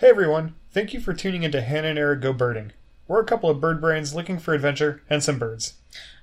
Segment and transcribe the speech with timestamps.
[0.00, 2.72] Hey everyone, thank you for tuning into Hannah and Eric Go Birding.
[3.06, 5.74] We're a couple of bird brains looking for adventure and some birds.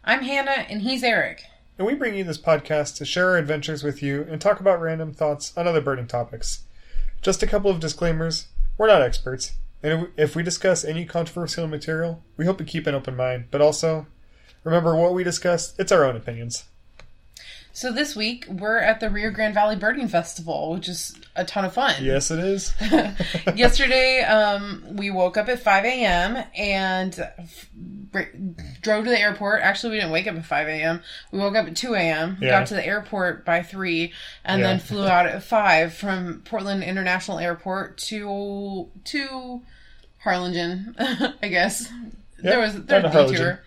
[0.04, 1.44] I'm Hannah, and he's Eric.
[1.78, 4.82] And we bring you this podcast to share our adventures with you and talk about
[4.82, 6.64] random thoughts on other birding topics.
[7.22, 8.48] Just a couple of disclaimers
[8.80, 9.52] we're not experts,
[9.84, 13.62] and if we discuss any controversial material, we hope to keep an open mind, but
[13.62, 14.08] also
[14.64, 16.64] remember what we discuss, it's our own opinions.
[17.78, 21.64] So this week we're at the Rio Grande Valley Birding Festival, which is a ton
[21.64, 21.94] of fun.
[22.02, 22.74] Yes, it is.
[23.56, 26.44] Yesterday, um, we woke up at 5 a.m.
[26.58, 27.70] and f-
[28.82, 29.62] drove to the airport.
[29.62, 31.02] Actually, we didn't wake up at 5 a.m.
[31.32, 32.38] We woke up at 2 a.m.
[32.42, 32.50] Yeah.
[32.50, 34.12] Got to the airport by 3
[34.44, 34.68] and Yeah.
[34.70, 39.62] then flew out at 5 from Portland International Airport to to
[40.24, 40.96] Harlingen,
[41.44, 41.88] I guess.
[42.40, 43.34] there was there was a Harlingen.
[43.40, 43.60] detour.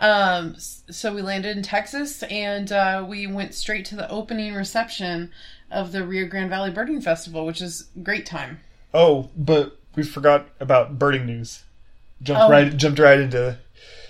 [0.00, 5.30] Um, so we landed in Texas and uh, we went straight to the opening reception
[5.70, 8.60] of the Rio Grande Valley Birding Festival, which is great time.
[8.94, 11.64] Oh, but we forgot about birding news.
[12.22, 12.50] Jumped Oh.
[12.50, 13.58] right jumped right into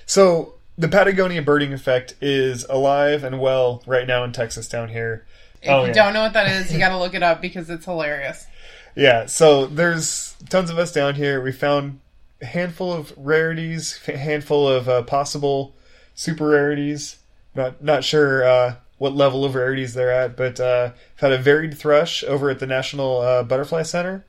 [0.07, 5.27] So the Patagonia birding effect is alive and well right now in Texas down here.
[5.63, 5.93] If Oh, you yeah.
[5.93, 8.47] don't know what that is, you got to look it up because it's hilarious.
[8.97, 11.41] Yeah, so there's tons of us down here.
[11.41, 12.01] We found
[12.41, 15.75] a handful of rarities, a handful of uh, possible
[16.21, 17.17] super rarities.
[17.55, 21.39] Not not sure uh, what level of rarities they're at, but uh, I've had a
[21.39, 24.27] varied thrush over at the National uh, Butterfly Center.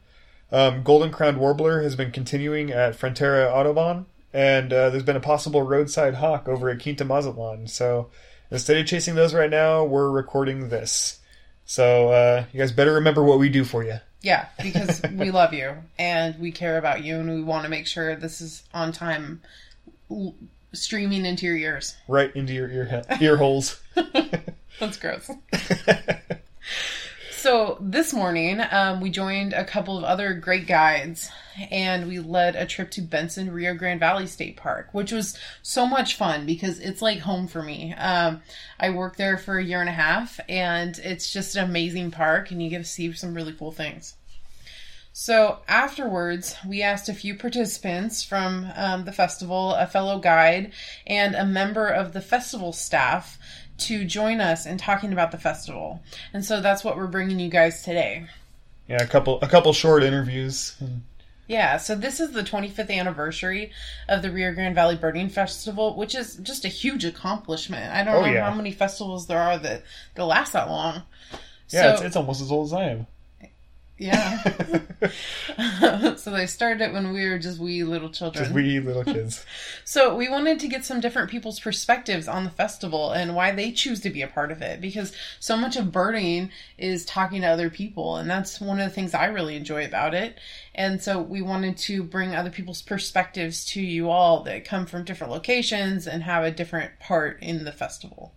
[0.52, 5.22] Um, Golden crowned warbler has been continuing at Frontera Audubon, and uh, there's been a
[5.22, 7.68] possible roadside hawk over at Quinta Mazatlan.
[7.68, 8.10] So
[8.50, 11.20] instead of chasing those right now, we're recording this.
[11.66, 14.00] So uh, you guys better remember what we do for you.
[14.22, 17.88] Yeah, because we love you and we care about you and we want to make
[17.88, 19.42] sure this is on time
[20.74, 21.96] streaming into your ears.
[22.08, 23.82] right into your ear ear holes.
[24.80, 25.30] That's gross.
[27.42, 31.28] So this morning, um, we joined a couple of other great guides,
[31.72, 35.88] and we led a trip to Bentsen Rio Grande Valley State Park, which was so
[35.88, 37.96] much fun because it's like home for me.
[37.96, 38.44] Um,
[38.80, 42.52] I worked there for a year and a half, and it's just an amazing park,
[42.52, 44.16] and you get to see some really cool things.
[45.14, 50.72] So afterwards, we asked a few participants from um, the festival, a fellow guide,
[51.06, 53.38] and a member of the festival staff
[53.80, 56.02] to join us in talking about the festival.
[56.34, 58.28] And so that's what we're bringing you guys today.
[58.88, 60.76] yeah, a couple a couple short interviews.
[61.48, 63.72] Yeah, so this is the 25th anniversary
[64.08, 67.92] of the Rio Grande Valley Birding Festival, which is just a huge accomplishment.
[67.94, 68.50] I don't Oh, know yeah.
[68.50, 69.84] how many festivals there are that,
[70.16, 71.04] that last that long.
[71.68, 73.08] Yeah, So- it's, it's almost as old as I am.
[74.02, 74.42] Yeah.
[76.16, 78.46] so they started it when we were just wee little children.
[78.46, 79.46] Just wee little kids.
[79.84, 83.72] So we wanted to get some different people's perspectives on the festival and why they
[83.72, 87.48] choose to be a part of it because so much of birding is talking to
[87.48, 90.40] other people and that's one of the things I really enjoy about it.
[90.74, 95.04] And so we wanted to bring other people's perspectives to you all that come from
[95.04, 98.34] different locations and have a different part in the festival.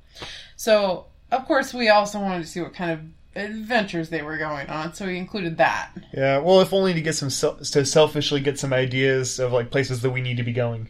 [0.57, 3.01] So of course we also wanted to see what kind of
[3.37, 5.91] adventures they were going on, so we included that.
[6.13, 10.03] Yeah, well, if only to get some to selfishly get some ideas of like places
[10.03, 10.89] that we need to be going.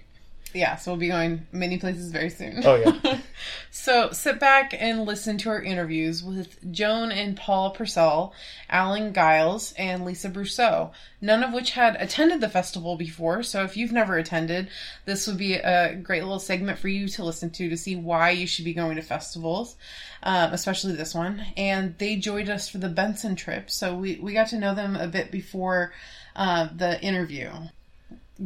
[0.54, 2.62] Yeah, so we'll be going many places very soon.
[2.64, 3.18] Oh yeah,
[3.72, 8.32] So sit back and listen to our interviews with Joan and Paul Purcell,
[8.70, 13.42] Alan Giles, and Lisa Brousseau, none of which had attended the festival before.
[13.42, 14.68] So if you've never attended,
[15.06, 18.30] this would be a great little segment for you to listen to to see why
[18.30, 19.74] you should be going to festivals,
[20.22, 21.44] um, especially this one.
[21.56, 24.94] And they joined us for the Bentsen trip, so we, we got to know them
[24.94, 25.92] a bit before
[26.36, 27.50] uh, the interview.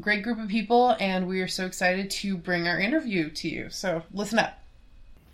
[0.00, 3.70] Great group of people, and we are so excited to bring our interview to you.
[3.70, 4.58] So listen up.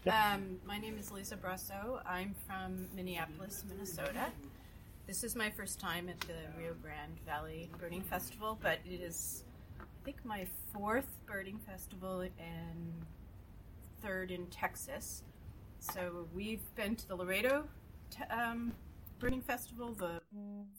[0.09, 2.01] Um, my name is Lisa Brasso.
[2.07, 4.31] I'm from Minneapolis, Minnesota.
[5.09, 9.43] This is my first time at the Rio Grande Valley Birding Festival, but it is,
[9.81, 12.93] I think, my fourth birding festival and
[14.03, 15.25] third in Texas.
[15.81, 17.65] So we've been to the Laredo
[18.31, 18.73] um,
[19.25, 20.21] Birding Festival, the,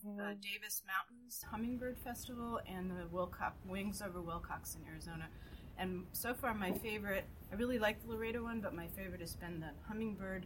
[0.06, 5.26] the Davis Mountains Hummingbird Festival, and the Willcox Wings over Willcox in Arizona.
[5.80, 9.36] And so far, my favorite, I really like the Laredo one, but my favorite has
[9.36, 10.46] been the Hummingbird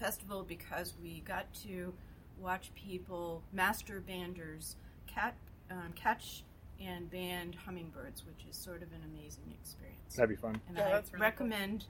[0.00, 1.92] Festival because we got to
[2.40, 4.76] watch people, master banders,
[5.06, 5.34] cat,
[5.70, 6.42] um, catch
[6.80, 10.16] and band hummingbirds, which is sort of an amazing experience.
[10.16, 10.58] that'd be fun.
[10.68, 11.30] and Yeah, I that's really cool.
[11.30, 11.84] recommend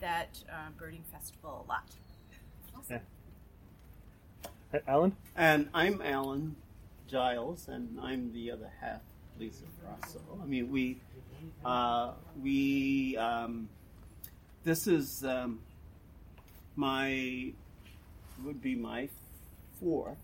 [0.00, 1.90] that uh, birding festival a lot.
[2.88, 3.00] Hey,
[4.86, 5.16] Alan.
[5.36, 6.56] And I'm Alan
[7.08, 9.00] Giles, and I'm the other half,
[9.38, 10.20] Lisa Brasso.
[10.42, 10.98] I mean, we,
[11.64, 12.12] uh,
[12.42, 13.68] we, um,
[14.64, 15.60] this is um,
[16.76, 17.52] my,
[18.44, 19.08] would be my
[19.80, 20.18] fourth.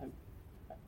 [0.00, 0.04] I,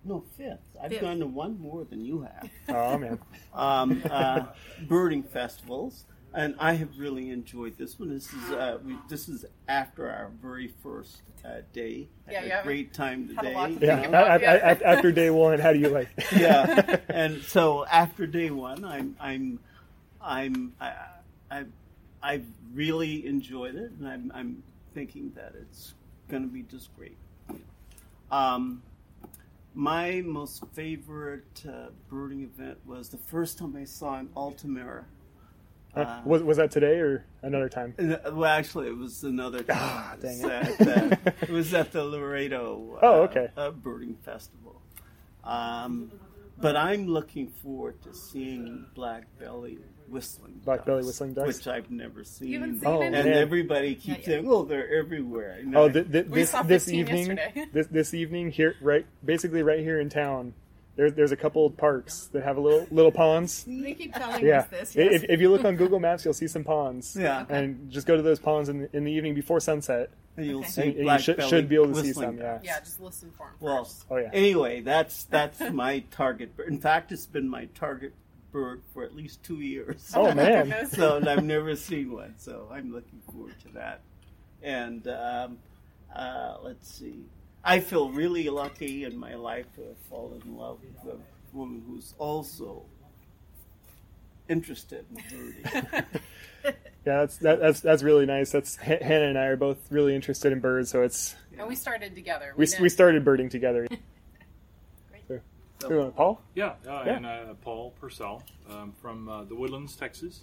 [0.04, 0.58] no fifth.
[0.80, 1.00] I've Fifth.
[1.00, 2.50] gone to one more than you have.
[2.68, 3.18] Oh man,
[3.54, 4.46] um, uh,
[4.86, 6.04] birding festivals,
[6.34, 8.10] and I have really enjoyed this one.
[8.10, 12.08] This is uh, we, this is after our very first uh, day.
[12.26, 13.54] Had Yeah, a you great time had a today.
[13.54, 14.00] lot to you yeah.
[14.02, 14.42] about.
[14.82, 16.08] after day one, how do you like?
[16.36, 16.96] yeah.
[17.08, 19.58] And so after day one, I'm I'm
[20.20, 20.92] I'm I,
[21.50, 21.64] I
[22.22, 24.62] I've really enjoyed it, and I'm I'm
[24.94, 25.94] thinking that it's
[26.28, 27.16] going to be just great.
[28.30, 28.82] Um,
[29.74, 35.04] my most favorite uh, birding event was the first time I saw an Altamira.
[35.94, 37.94] Uh, was was that today or another time?
[37.98, 39.76] Uh, Well, actually, it was another time.
[39.80, 40.50] Ah, it, dang was
[40.80, 40.80] it.
[40.88, 40.88] at,
[41.28, 43.48] uh, it was at the Laredo uh, Oh, okay.
[43.56, 44.80] uh, birding festival.
[45.44, 46.12] Um,
[46.60, 51.46] but I'm looking forward to seeing black belly whistling Black belly ducks, whistling ducks?
[51.58, 52.48] which I've never seen.
[52.48, 53.16] You haven't seen Oh, any?
[53.16, 53.34] and man.
[53.38, 57.38] everybody keeps saying, "Oh, they're everywhere." You Oh, th- th- We this this evening,
[57.72, 60.54] this this evening here, right, basically right here in town.
[60.98, 63.62] There's there's a couple of parks that have a little little ponds.
[63.68, 64.96] They keep telling Yeah, us this.
[64.96, 65.22] I- Yes.
[65.22, 67.16] if, if you look on Google Maps, you'll see some ponds.
[67.18, 67.46] Yeah.
[67.48, 70.10] and just go to those ponds in the, in the evening before sunset.
[70.36, 70.68] and you'll Okay.
[70.68, 72.58] see And you should- should be able to see whistling some, yeah.
[72.64, 73.54] Yeah, just listen for him.
[73.60, 74.06] Well, first.
[74.10, 76.56] Oh yeah, anyway, that's that's my target.
[76.56, 76.66] bird.
[76.68, 78.12] In fact, it's been my target
[78.50, 80.10] bird for at least two years.
[80.16, 80.88] Oh, man.
[80.88, 84.00] So and I've never seen one, so I'm looking forward to that.
[84.64, 85.58] And um,
[86.12, 87.20] uh, let's see,
[87.68, 91.18] I feel really lucky in my life to have fallen in love with a
[91.54, 92.82] woman who's also
[94.48, 95.86] interested in birding.
[96.64, 96.72] yeah.
[97.04, 98.50] That's that, that's that's really nice.
[98.52, 101.74] That's H- Hannah and I are both really interested in birds, so it's and we
[101.76, 102.54] started together.
[102.56, 103.86] we didn't- we started birding together.
[105.80, 106.42] So, So- uh, Paul?
[106.56, 107.16] Yeah, uh, Yeah.
[107.18, 110.40] and uh, Paul Purcell um, from uh, the Woodlands, Texas,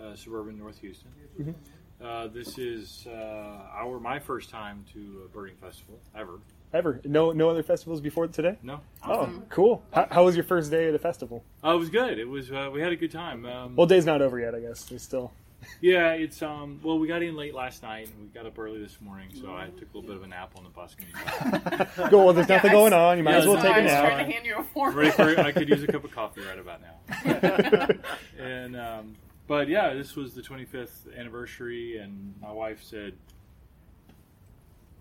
[0.00, 1.10] uh, suburban North Houston.
[1.36, 1.54] Mhm.
[2.00, 6.38] Uh, this is uh, our my first time to a birding festival ever.
[6.72, 7.00] Ever?
[7.04, 8.58] No no other festivals before today?
[8.62, 9.82] No, Oh, cool.
[9.92, 11.42] How, how was your first day at the festival?
[11.64, 12.18] uh, it was good.
[12.18, 13.46] It was uh, we had a good time.
[13.46, 14.54] Um, Well, day's not over yet.
[14.54, 15.32] I guess there's still.
[15.80, 18.80] yeah, it's um well we got in late last night and we got up early
[18.80, 20.94] this morning, so I took a little bit of a nap on the bus.
[20.94, 22.10] getting.
[22.10, 22.24] Go.
[22.26, 23.16] Well, there's Yeah, nothing I going s- on.
[23.18, 24.04] You might Yeah, as well so take I a was nap.
[24.06, 24.94] trying to hand you a form.
[24.94, 27.88] Ready for I could use a cup of coffee right about now.
[28.38, 29.16] and um,
[29.46, 33.14] but yeah, this was the 25th anniversary, and my wife said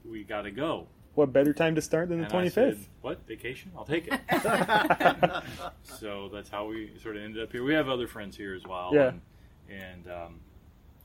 [0.10, 0.88] we got to go.
[1.18, 2.78] What better time to start than the 25th?
[3.02, 3.72] what vacation?
[3.76, 4.22] I'll take it.
[5.82, 7.64] so that's how we sort of ended up here.
[7.64, 8.92] We have other friends here as well.
[8.94, 9.08] Yeah.
[9.08, 9.22] And,
[9.68, 10.40] and um,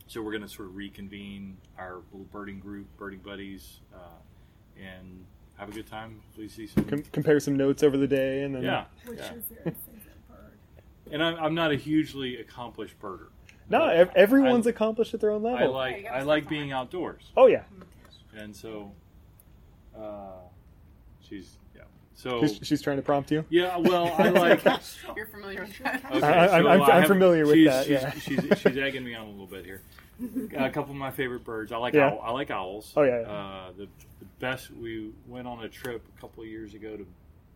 [0.08, 3.98] so we're going to sort of reconvene our little birding group, birding buddies, uh,
[4.78, 5.24] and
[5.56, 6.20] have a good time.
[6.36, 6.84] We see some.
[6.84, 8.84] Com- compare some notes over the day, and then yeah.
[9.06, 9.32] What's yeah.
[9.32, 10.52] your very favorite bird?
[11.10, 13.28] And I'm, I'm not a hugely accomplished birder.
[13.70, 15.56] No, ev- everyone's I- accomplished at their own level.
[15.56, 15.74] I level.
[15.74, 17.62] like I like being outdoors, oh yeah,
[18.36, 18.92] and so
[19.98, 20.32] uh,
[21.20, 21.82] she's yeah.
[22.14, 23.44] So she's, she's trying to prompt you.
[23.50, 24.64] yeah, well, I like.
[25.16, 26.04] You're familiar with that.
[26.12, 28.10] Okay, I- I'm- so I'm- I I'm familiar with she's, that, She's, yeah.
[28.50, 29.82] she's, she's egging me on a little bit here.
[30.56, 31.72] A couple of my favorite birds.
[31.72, 32.10] I like Yeah.
[32.10, 32.92] owl, I like owls.
[32.96, 33.20] Oh, yeah.
[33.22, 33.84] Uh, the,
[34.20, 34.70] the best.
[34.70, 37.06] We went on a trip a couple of years ago to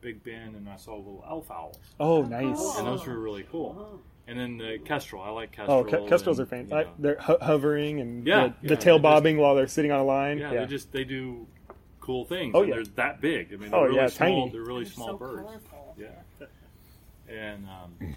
[0.01, 2.59] Big Bend, and I saw little elf owls, Oh, nice.
[2.79, 3.77] and those were really cool.
[3.79, 4.01] Oh.
[4.29, 5.23] And then the kestrel.
[5.23, 5.79] I like kestrel.
[5.79, 6.87] Oh, ke- kestrels and, are fantastic.
[6.99, 9.55] you know, They're ho- hovering and Yeah, the, yeah, the tail they're just- bobbing while
[9.55, 10.39] they're sitting on a line.
[10.39, 11.47] yeah, Yeah, they just they do
[12.07, 12.55] cool things.
[12.55, 12.75] Oh, and yeah.
[12.77, 13.53] they're that big.
[13.53, 14.29] I mean, they're Oh, really yeah, small.
[14.47, 14.51] tiny.
[14.53, 15.43] They're really They're small so birds.
[15.43, 15.97] colorful.
[15.99, 16.47] Yeah.
[17.29, 18.15] And um,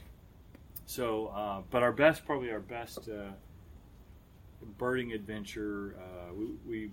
[0.86, 3.32] so, uh, but our best, probably our best uh,
[4.78, 5.96] birding adventure.
[6.00, 6.92] Uh, we, we,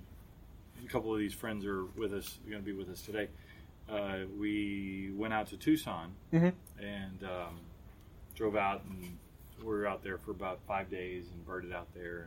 [0.85, 2.39] a couple of these friends are with us.
[2.49, 3.29] Going to be with us today.
[3.91, 6.53] Uh, we went out to Tucson Mhm.
[6.81, 7.61] and um,
[8.35, 9.17] drove out, and
[9.61, 12.27] we were out there for about five days and birded out there,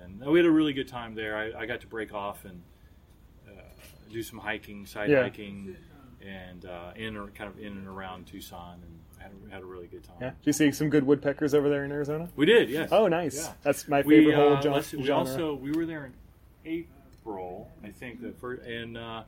[0.00, 1.36] and, and we had a really good time there.
[1.36, 2.62] I, I got to break off and
[4.08, 5.22] do some hiking, side Yeah.
[5.22, 5.76] hiking,
[6.26, 9.86] and uh, in or kind of in and around Tucson, and had, had a really
[9.86, 10.16] good time.
[10.20, 10.30] Yeah.
[10.30, 12.28] Do you see some good woodpeckers over there in Arizona?
[12.36, 12.88] We did, yes.
[12.92, 13.36] Oh, nice.
[13.46, 13.52] Yeah.
[13.62, 15.20] That's my We, favorite whole uh, gen- let's see, we genre.
[15.30, 16.12] also we were there in
[16.64, 19.22] April, I think, the first, and uh,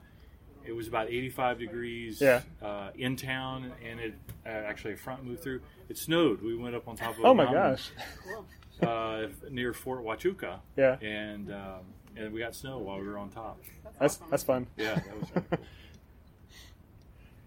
[0.64, 2.40] it was about 85 degrees Yeah.
[2.62, 4.14] uh, in town, and it
[4.46, 5.60] uh, actually a front moved through.
[5.88, 6.40] It snowed.
[6.42, 7.24] We went up on top of.
[7.24, 7.90] oh my mountain, gosh.
[8.82, 11.80] Uh, near Fort Huachuca, Yeah, and um,
[12.16, 13.58] and we got snow while we were on top.
[13.98, 14.26] that's awesome.
[14.30, 14.66] that's fun.
[14.76, 15.58] Yeah, that was really cool.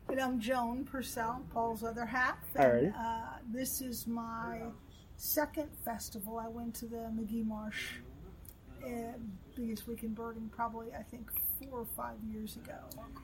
[0.10, 2.38] And I'm Joan Purcell, Paul's other half.
[2.58, 2.84] Alright.
[2.84, 4.62] And, uh, this is my
[5.17, 6.38] second festival.
[6.38, 7.93] I went to the Magee Marsh
[8.86, 8.89] uh,
[9.55, 12.75] biggest weekend birding probably, I think, four or five years ago.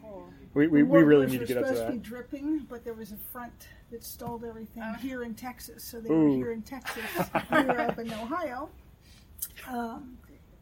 [0.01, 0.29] Cool.
[0.53, 2.85] We, we, we really warblers need to get up to supposed to be dripping, but
[2.85, 4.93] there was a front that stalled everything Oh.
[4.93, 5.83] here in Texas.
[5.83, 6.29] So they Ooh.
[6.29, 7.03] were here in Texas.
[7.51, 8.69] we were up in Ohio.
[9.69, 10.17] Um,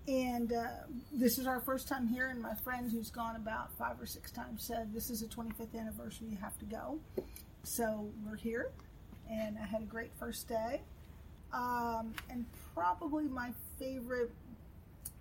[0.08, 0.68] And uh,
[1.12, 4.32] this is our first time here, and my friend who's gone about five or six
[4.32, 6.98] times said this is a 25th anniversary, you have to go.
[7.64, 8.72] So we're here,
[9.30, 10.82] and I had a great first day.
[11.52, 14.32] Um, and probably my favorite,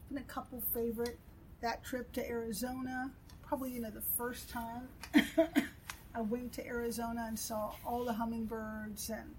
[0.09, 1.19] been a couple favorite,
[1.63, 3.11] that trip to Arizona.
[3.45, 4.89] Probably you know the first time
[6.15, 9.35] I went to Arizona and saw all the hummingbirds, and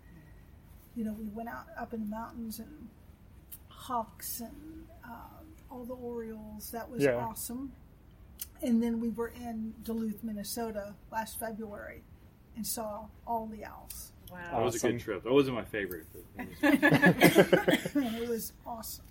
[0.96, 2.90] you know we went out up in the mountains and
[3.70, 5.37] hawks and um,
[5.70, 6.72] all the orioles.
[6.72, 7.16] That was Yeah.
[7.16, 7.74] awesome.
[8.62, 12.04] And then we were in Duluth, Minnesota last February
[12.56, 14.12] and saw all the owls.
[14.32, 14.38] Wow.
[14.52, 15.24] That was a good trip.
[15.24, 16.06] That wasn't my favorite.
[16.36, 16.82] But it
[17.96, 19.06] was- it was awesome.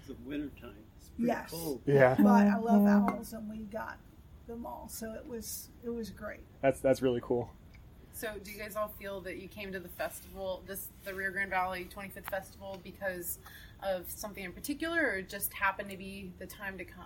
[0.00, 0.74] It's the wintertime.
[0.98, 1.50] It's pretty Yes.
[1.50, 1.80] cold.
[1.86, 3.08] Yeah, But I love mm-hmm.
[3.16, 3.98] owls, and we got
[4.46, 6.40] them all, so it was it was great.
[6.62, 7.50] that's that's really cool.
[8.14, 11.30] So, do you guys all feel that you came to the festival, this the Rio
[11.30, 13.38] Grande Valley 25th Festival, because
[13.82, 17.04] of something in particular, or just happened to be the time to come?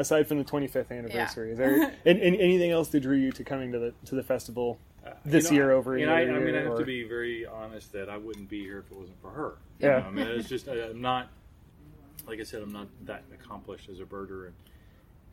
[0.00, 3.42] Aside from the 25th anniversary, is there and, and anything else that drew you to
[3.42, 4.78] coming to the to the festival?
[5.04, 6.78] Uh, This you know, year over you know, I, other I mean, I have or-
[6.78, 9.54] to be very honest that I wouldn't be here if it wasn't for her.
[9.80, 9.96] Yeah.
[9.96, 11.28] You know, I mean, it's just I- I'm not.
[12.28, 14.54] Like I said, I'm not that accomplished as a birder, and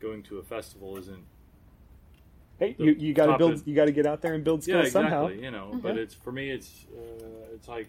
[0.00, 1.24] going to a festival isn't.
[2.58, 3.52] Hey, you, you got to build.
[3.52, 4.90] is- You got to get out there and build Yeah, exactly.
[4.90, 5.28] somehow.
[5.28, 7.88] You know, but it's for me, it's uh, it's like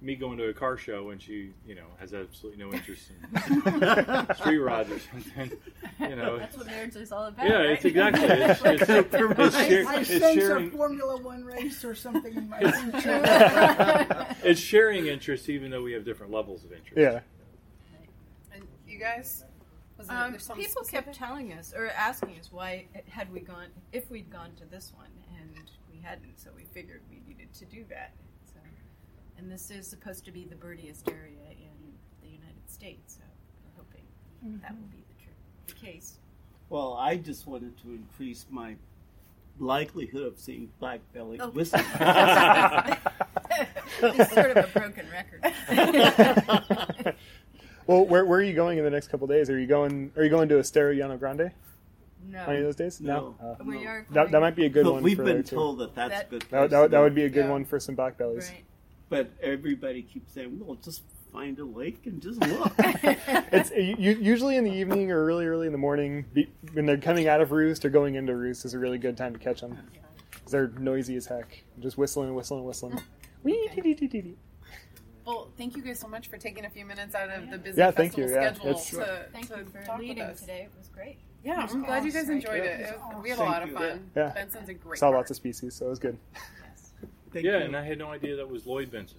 [0.00, 4.34] me going to a car show and she, you know, has absolutely no interest in
[4.36, 5.50] street rods or something.
[6.00, 7.46] You know, That's what marriage is all about.
[7.48, 7.70] yeah, right?
[7.70, 8.24] it's exactly.
[8.28, 10.68] It's, it's, it's, I, share- I it's sense sharing.
[10.68, 14.36] a Formula One race or something in my future.
[14.44, 16.96] It's sharing interests, even though we have different levels of interest.
[16.96, 17.20] Yeah.
[18.54, 19.44] And you guys,
[19.96, 21.06] was there, Um, there's people specific?
[21.06, 24.92] kept telling us or asking us why had we gone if we'd gone to this
[24.96, 26.38] one, and we hadn't.
[26.38, 28.12] So we figured we needed to do that.
[29.38, 31.92] So, and this is supposed to be the birdiest area in
[32.22, 33.16] the United States.
[33.18, 33.24] So
[33.64, 34.02] we're hoping
[34.62, 35.30] that will be the, tr-
[35.66, 36.18] the case.
[36.70, 38.76] Well, I just wanted to increase my
[39.58, 41.50] likelihood of seeing black belly Oh.
[41.50, 41.80] whistle.
[44.02, 47.14] it's sort of a broken record.
[47.86, 49.48] Well, where, where are you going in the next couple of days?
[49.48, 50.12] Are you going?
[50.14, 51.50] Are you going to Estero Llano Grande?
[52.22, 53.00] no, Any of those days?
[53.00, 53.34] No.
[53.42, 54.04] Uh, we are.
[54.10, 55.02] that, that might be a good But one.
[55.02, 56.42] we've for been told that that's That- good.
[56.50, 57.50] That, would- that, would- that would be a good Yeah.
[57.50, 58.50] one for some black bellies.
[58.50, 58.62] Right.
[59.08, 62.72] But everybody keeps saying, "Well, just find a lake and just look."
[63.50, 66.24] It's you, you- usually in the evening or really early in the morning
[66.74, 69.32] when they're coming out of roost or going into roost is a really good time
[69.32, 69.78] to catch them.
[70.42, 73.00] 'Cause they're noisy as heck, just whistling, and whistling, and whistling.
[73.42, 74.36] Wee, dee, dee, dee, dee, dee.
[75.26, 77.78] Well, thank you guys so much for taking a few minutes out of the busy
[77.78, 78.34] Yeah, thank festival you.
[78.36, 80.40] Yeah, schedule it's- to, Thank to you for talk with leading us.
[80.40, 80.62] today.
[80.62, 81.18] It was great.
[81.44, 82.80] Yeah, I'm glad you guys enjoyed it.
[82.80, 84.10] It was We had a lot of fun.
[84.16, 84.32] Yeah.
[84.36, 85.16] Bentsen's a great Saw park.
[85.18, 86.18] lots of species, so it was good.
[87.28, 87.32] Yes.
[87.34, 87.64] Thank Yeah, you.
[87.64, 89.14] and I had no idea that was Lloyd Bentsen.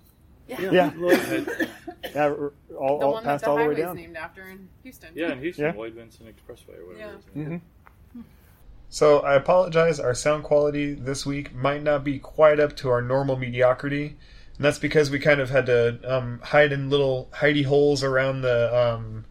[0.48, 1.48] Yeah, Lloyd-
[2.16, 3.96] yeah, we're all, The all one that the all the way highway's down.
[3.98, 5.10] named after in Houston.
[5.14, 5.74] Yeah, in Houston, Yeah.
[5.74, 7.20] Lloyd Bentsen Expressway or whatever.
[7.36, 7.42] Yeah.
[7.44, 7.62] it is.
[8.14, 8.22] hmm
[8.90, 10.00] So I apologize.
[10.00, 14.18] Our sound quality this week might not be quite up to our normal mediocrity,
[14.58, 18.42] and that's because we kind of had to um, hide in little hidey holes around
[18.42, 19.26] the um,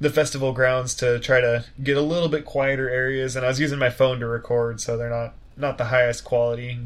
[0.00, 3.34] the festival grounds to try to get a little bit quieter areas.
[3.34, 6.78] And I was using my phone to record, so they're not not the highest quality.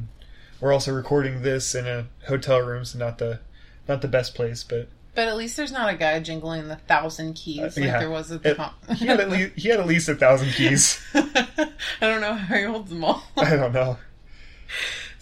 [0.61, 3.41] We're also recording this in a hotel room, so not the
[3.89, 7.35] not the best place, but But at least there's not a guy jingling the thousand
[7.35, 8.75] keys Uh, like there was at the top.
[8.97, 11.01] he had at least he had at least a thousand keys.
[11.15, 11.71] I
[12.01, 13.23] don't know how he holds them all.
[13.37, 13.99] I don't know.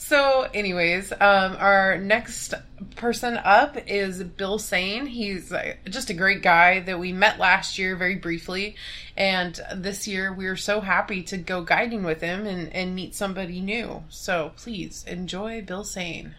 [0.06, 2.52] So, anyways, um, our next
[2.94, 5.06] person up is Bill Sain.
[5.06, 8.76] He's uh, just a great guy that we met last year very briefly.
[9.16, 13.14] And this year we are so happy to go guiding with him and, and meet
[13.14, 14.04] somebody new.
[14.11, 16.34] So, please enjoy Bill Sain.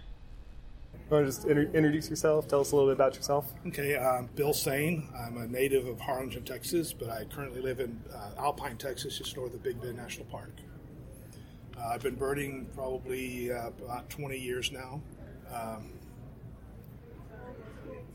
[0.93, 2.47] You want to just inter- introduce yourself?
[2.47, 3.51] Tell us a little bit about yourself.
[3.65, 5.09] Okay, um, Bill Sain.
[5.19, 9.35] I'm a native of Harlingen, Texas, but I currently live in uh, Alpine, Texas, just
[9.35, 10.51] north of Big Bend National Park.
[11.77, 15.01] Uh, I've been birding probably uh, about 20 years now.
[15.53, 15.91] Um,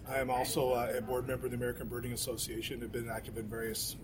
[0.09, 2.83] I am also uh, a board member of the American Birding Association.
[2.83, 3.97] I've been active in various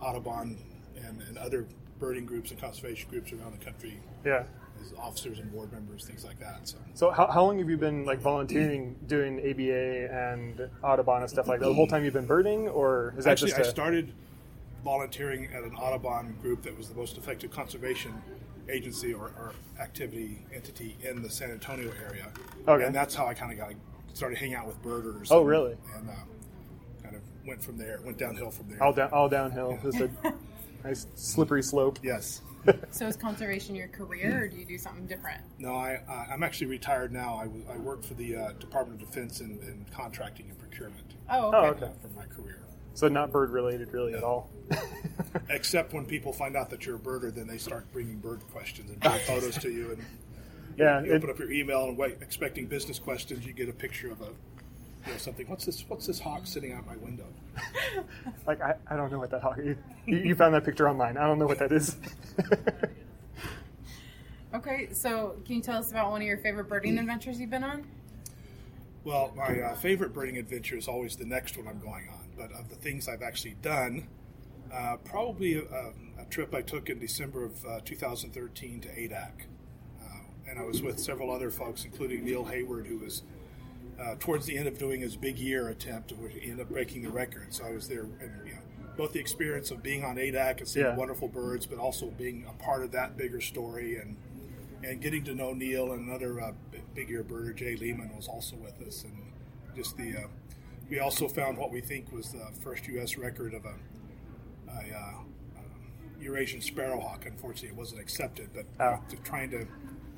[0.00, 0.58] Audubon
[0.96, 1.66] and, and other
[1.98, 4.44] birding groups and conservation groups around the country Yeah.
[4.80, 6.66] as officers and board members, things like that.
[6.66, 6.78] So.
[6.94, 11.48] So how, how long have you been like volunteering doing ABA and Audubon and stuff
[11.48, 11.66] like that?
[11.66, 14.12] The whole time you've been birding, or is that Actually, just I a, started
[14.82, 18.20] volunteering at an Audubon group that was the most effective conservation
[18.68, 22.28] agency or, or activity entity in the San Antonio area.
[22.68, 22.84] Okay.
[22.84, 23.72] And that's how I kind of got
[24.14, 25.30] started hanging out with birders.
[25.30, 25.76] Oh, and- really?
[25.96, 26.12] And uh,
[27.02, 28.82] kind of went from there, went downhill from there.
[28.82, 29.78] all down all downhill?
[29.82, 30.10] Just a,
[30.84, 31.98] nice slippery slope.
[32.02, 32.42] Yes.
[32.92, 35.40] So is conservation your career, or do you do something different?
[35.58, 37.34] No, I, I I'm actually retired now.
[37.34, 41.02] I, w- I work for the uh, Department of Defense in, in contracting and procurement
[41.28, 41.56] Oh, okay.
[41.56, 41.90] Oh, okay.
[42.00, 42.60] for my career.
[42.94, 44.48] So not bird related really at all.
[45.50, 48.90] Except when people find out that you're a birder, then they start bringing bird questions
[48.90, 49.92] and bring photos to you.
[49.92, 50.04] And
[50.76, 53.72] yeah, you it, open up your email and wait, expecting business questions, you get a
[53.72, 54.26] picture of a
[55.06, 55.48] you know, something.
[55.48, 55.84] What's this?
[55.88, 57.26] What's this hawk sitting out my window?
[58.46, 59.58] like I, I don't know what that hawk.
[59.58, 59.76] You,
[60.06, 61.16] you found that picture online.
[61.16, 61.96] I don't know what that is.
[64.54, 67.64] Okay, so can you tell us about one of your favorite birding adventures you've been
[67.64, 67.86] on?
[69.02, 72.28] Well, my uh, favorite birding adventure is always the next one I'm going on.
[72.36, 74.06] But of the things I've actually done,
[74.72, 79.42] uh, probably a, a trip I took in December of uh, 2013 to Adak.
[80.00, 80.04] Uh,
[80.48, 83.22] and I was with several other folks, including Neil Hayward, who was
[84.00, 87.02] uh, towards the end of doing his big year attempt, where he ended up breaking
[87.02, 87.52] the record.
[87.54, 88.58] So I was there, and you know,
[88.96, 90.96] both the experience of being on Adak and seeing Yeah.
[90.96, 94.16] wonderful birds, but also being a part of that bigger story and
[94.84, 96.52] and getting to know Neil and another uh,
[96.92, 99.12] big year birder, Jay Lehman, was also with us, and
[99.76, 100.26] just the uh,
[100.90, 103.16] we also found what we think was the first U.S.
[103.16, 103.74] record of a,
[104.74, 105.14] a uh,
[106.20, 107.26] Eurasian sparrowhawk.
[107.26, 109.04] Unfortunately, it wasn't accepted, but uh, Oh.
[109.10, 109.66] to trying to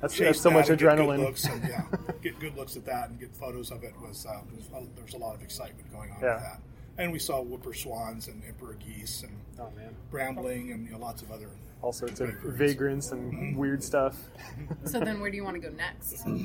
[0.01, 1.17] That's, chase that's so much that and get adrenaline.
[1.17, 1.83] Good looks and, yeah,
[2.21, 5.13] get good looks at that and get photos of it was uh, was there was
[5.13, 6.33] a lot of excitement going on Yeah.
[6.35, 6.61] with that.
[6.97, 10.99] And we saw whooper swans and emperor geese and Oh man, brambling and you know,
[10.99, 11.49] lots of other.
[11.81, 12.57] all sorts of Great birds.
[12.57, 14.15] vagrants and weird stuff.
[14.85, 16.25] So then, where do you want to go next?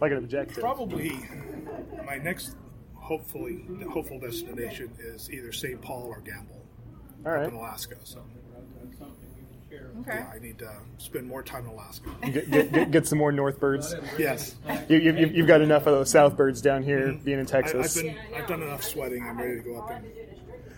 [0.00, 0.60] Like an objective.
[0.60, 1.12] Probably
[2.06, 2.56] my next
[3.10, 5.82] hopefully the hopeful destination is either St.
[5.82, 7.96] Paul or Gambell All up in Alaska.
[8.04, 8.22] So
[10.00, 10.14] Okay.
[10.18, 12.08] yeah, I need to spend more time in Alaska.
[12.32, 13.94] Get, get, get, get some more north birds.
[14.18, 14.54] yes,
[14.88, 17.24] You, you, you've you've got enough of those south birds down here, mm-hmm.
[17.24, 18.00] being in I, I've Texas.
[18.02, 19.22] been I've done enough sweating.
[19.24, 20.06] I'm ready to go up and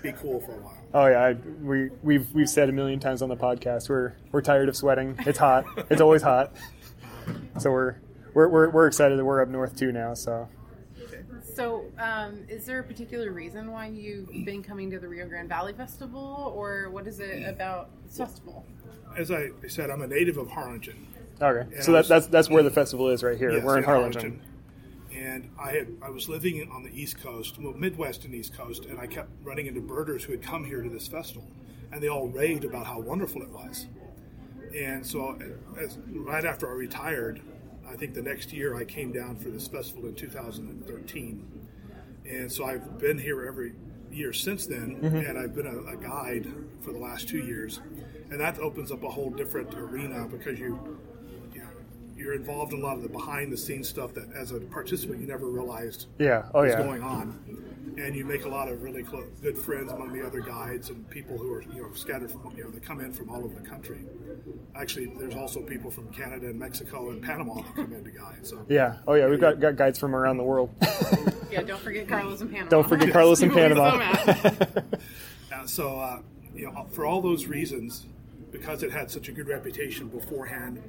[0.02, 0.78] be cool for a while.
[0.94, 4.42] Oh yeah, I, we we've we've said a million times on the podcast we're we're
[4.42, 5.16] tired of sweating.
[5.20, 5.64] It's hot.
[5.90, 6.54] it's always hot.
[7.58, 7.96] So we're
[8.34, 10.14] we're we're, we're excited that we're up north too now.
[10.14, 10.48] So
[11.54, 15.48] So, um, is there a particular reason why you've been coming to the Rio Grande
[15.48, 18.64] Valley Festival, or what is it about this festival?
[19.16, 21.06] As I said, I'm a native of Harlingen.
[21.40, 23.52] okay, Yeah, so I that, that's that's where the festival is right here.
[23.52, 24.42] Yes, we're in in Harlingen.
[25.14, 28.86] And I had I was living on the East Coast, well, Midwest and East Coast,
[28.86, 31.46] and I kept running into birders who had come here to this festival,
[31.92, 33.86] and they all raved about how wonderful it was.
[34.74, 35.38] And so,
[35.78, 37.42] as, right after I retired,
[37.92, 41.68] I think the next year I came down for this festival in 2013,
[42.28, 43.74] and so I've been here every
[44.10, 45.16] year since then, mm-hmm.
[45.16, 46.46] and I've been a, a guide
[46.80, 47.80] for the last two years,
[48.30, 50.98] and that opens up a whole different arena because you,
[51.54, 51.62] you
[52.16, 55.20] you're involved in a lot of the behind the scenes stuff that as a participant
[55.20, 56.48] you never realized Yeah.
[56.54, 56.82] Oh was yeah.
[56.82, 60.40] going on and you make a lot of really close, good friends among the other
[60.40, 63.28] guides and people who are you know scattered from you know they come in from
[63.28, 64.00] all over the country
[64.74, 68.46] actually there's also people from canada and mexico and panama that come in to guide
[68.46, 68.96] so Yeah.
[69.06, 69.26] Oh yeah.
[69.28, 70.70] We've got, got guides from around the world.
[71.50, 72.70] Yeah, don't forget Carlos in Panama.
[72.70, 73.96] Don't forget Carlos in Panama.
[74.24, 74.84] them?
[75.52, 76.20] Uh, so, uh,
[76.54, 78.06] you know, for all those reasons,
[78.50, 80.82] because it had such a good reputation beforehand,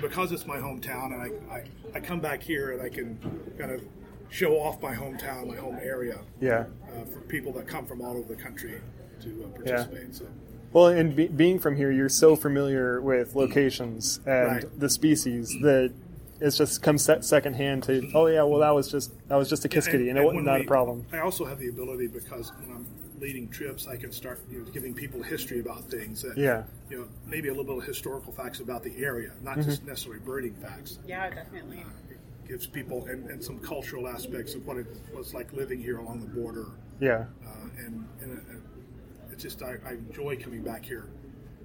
[0.00, 1.64] because it's my hometown, and I, I,
[1.96, 3.18] I come back here and I can
[3.58, 3.82] kind of
[4.34, 6.64] show off my hometown, my home area, yeah.
[6.92, 8.80] uh, for people that come from all over the country
[9.22, 10.14] to uh, participate.
[10.14, 10.26] So,
[10.72, 14.80] Well, and be, being from here, you're so familiar with locations and Right.
[14.80, 15.92] the species that
[16.40, 18.10] it's just comes se- secondhand to.
[18.12, 20.58] Oh yeah, well that was just that was just a Kiskadee, and, it wasn't not
[20.58, 21.06] we- a problem.
[21.12, 22.86] I also have the ability because when I'm
[23.20, 26.64] leading trips, I can start you know, giving people history about things that Yeah.
[26.90, 29.70] you know maybe a little bit of historical facts about the area, not Mm-hmm.
[29.70, 30.98] just necessarily birding facts.
[31.06, 31.78] Yeah, definitely.
[31.78, 32.03] It
[32.46, 36.20] gives people and, and some cultural aspects of what it was like living here along
[36.20, 36.66] the border,
[37.00, 37.24] Yeah.
[37.46, 41.06] uh, and and uh, it's just I, I enjoy coming back here.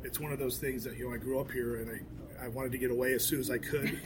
[0.03, 1.99] It's one of those things that you know I grew up here and I.
[2.41, 3.99] I wanted to get away as soon as I could,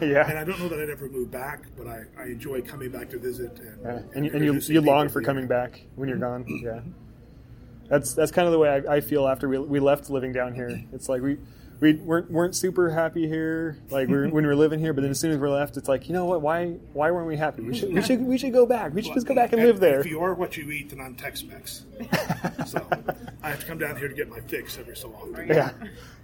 [0.00, 0.26] Yeah.
[0.30, 1.64] and I don't know that I'd ever move back.
[1.76, 4.80] But I, I enjoy coming back to visit, and, Yeah, and, you- and you, you
[4.80, 6.46] long for coming back when you're gone.
[6.64, 6.80] Yeah,
[7.90, 10.54] that's that's kind of the way I, I feel after we, we left living down
[10.54, 10.82] here.
[10.94, 11.36] It's like we
[11.80, 14.92] we weren't weren't super happy here, like we were, when we were living here.
[14.92, 16.40] But then as soon as we left, it's like you know what?
[16.40, 17.62] Why why weren't we happy?
[17.62, 18.94] We should we should we should go back.
[18.94, 20.00] We should just go back and live there.
[20.00, 21.84] If you are what you eat, then I'm Tex-Mex.
[22.66, 22.86] so
[23.42, 25.48] I have to come down here to get my fix every so often.
[25.48, 25.72] Yeah,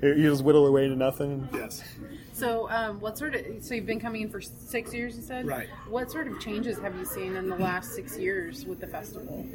[0.01, 1.49] you you just whittle away to nothing.
[1.53, 1.83] Yes.
[2.33, 3.45] So, um, what sort of?
[3.63, 5.47] So you've been coming in for six years, you said.
[5.47, 5.69] Right.
[5.89, 9.47] What sort of changes have you seen in the last six years with the festival?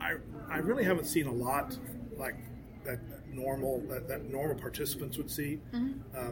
[0.00, 0.16] I,
[0.50, 1.76] I really haven't seen a lot
[2.18, 2.36] like
[2.84, 3.00] that
[3.36, 5.60] normal that, that normal participants would see.
[5.74, 6.30] Uh,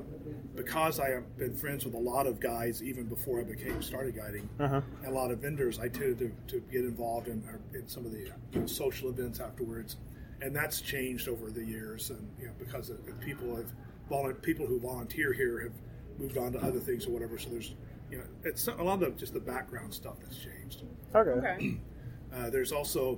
[0.54, 4.16] because I have been friends with a lot of guys even before I became started
[4.16, 4.80] guiding, Uh-huh.
[5.06, 7.42] a lot of vendors, I tended to, to get involved in,
[7.74, 8.18] in some of the
[8.52, 9.96] you know, social events afterwards,
[10.40, 12.10] and that's changed over the years.
[12.10, 13.72] And you know, because of, people have
[14.10, 15.72] volu- people who volunteer here have
[16.18, 17.38] moved on to other things or whatever.
[17.38, 17.74] So there's
[18.10, 20.82] you know, it's a lot of just the background stuff that's changed.
[21.14, 21.30] Okay.
[21.30, 21.80] Okay.
[22.32, 23.16] Uh, there's also, uh,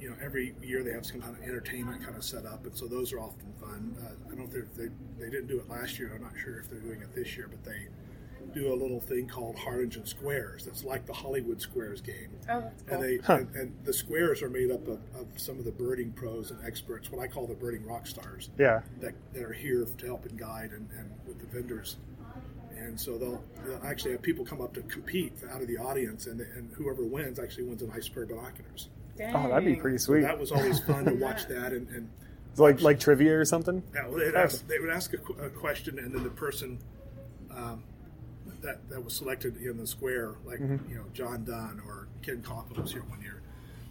[0.00, 2.74] you know, every year they have some kind of entertainment kind of set up, and
[2.76, 3.94] so those are often fun.
[4.02, 6.12] Uh, I don't know if they're- they they didn't do it last year.
[6.14, 7.88] I'm not sure if they're doing it this year, but they
[8.54, 10.64] do a little thing called Harlingen Squares.
[10.64, 12.94] That's like the Hollywood Squares game, Oh, that's cool.
[12.94, 13.34] and they Huh.
[13.34, 16.58] and, and the squares are made up of, of some of the birding pros and
[16.64, 18.80] experts, what I call the birding rock stars Yeah.
[19.00, 21.98] that, that are here to help and guide and, and with the vendors.
[22.76, 26.26] And so they'll, they'll actually have people come up to compete out of the audience,
[26.26, 28.88] and, and whoever wins actually wins a nice pair of binoculars.
[29.34, 30.22] Oh, that'd be pretty sweet.
[30.22, 31.72] That was always fun to watch that.
[31.72, 32.08] And, and
[32.50, 33.82] It's like like trivia or something.
[33.94, 36.78] yeah, well, they'd ask, they would ask a, a question, and then the person
[37.50, 37.82] um,
[38.62, 42.78] that that was selected in the square, like you know Jon Dunn or Ken Coughlin
[42.80, 43.40] was here one year,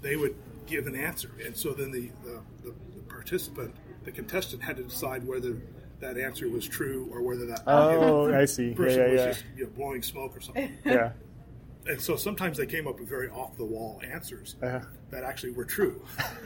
[0.01, 0.35] they would
[0.67, 3.73] give an answer, and so then the the, the, the participant,
[4.05, 5.57] the contestant, had to decide whether
[5.99, 8.69] that answer was true or whether that Oh, I see.
[8.69, 9.25] Yeah, yeah, was yeah.
[9.27, 10.71] just you know, blowing smoke or something.
[10.85, 11.11] Yeah.
[11.89, 14.79] and so sometimes they came up with very off the wall answers Uh-huh.
[15.09, 16.05] that actually were true.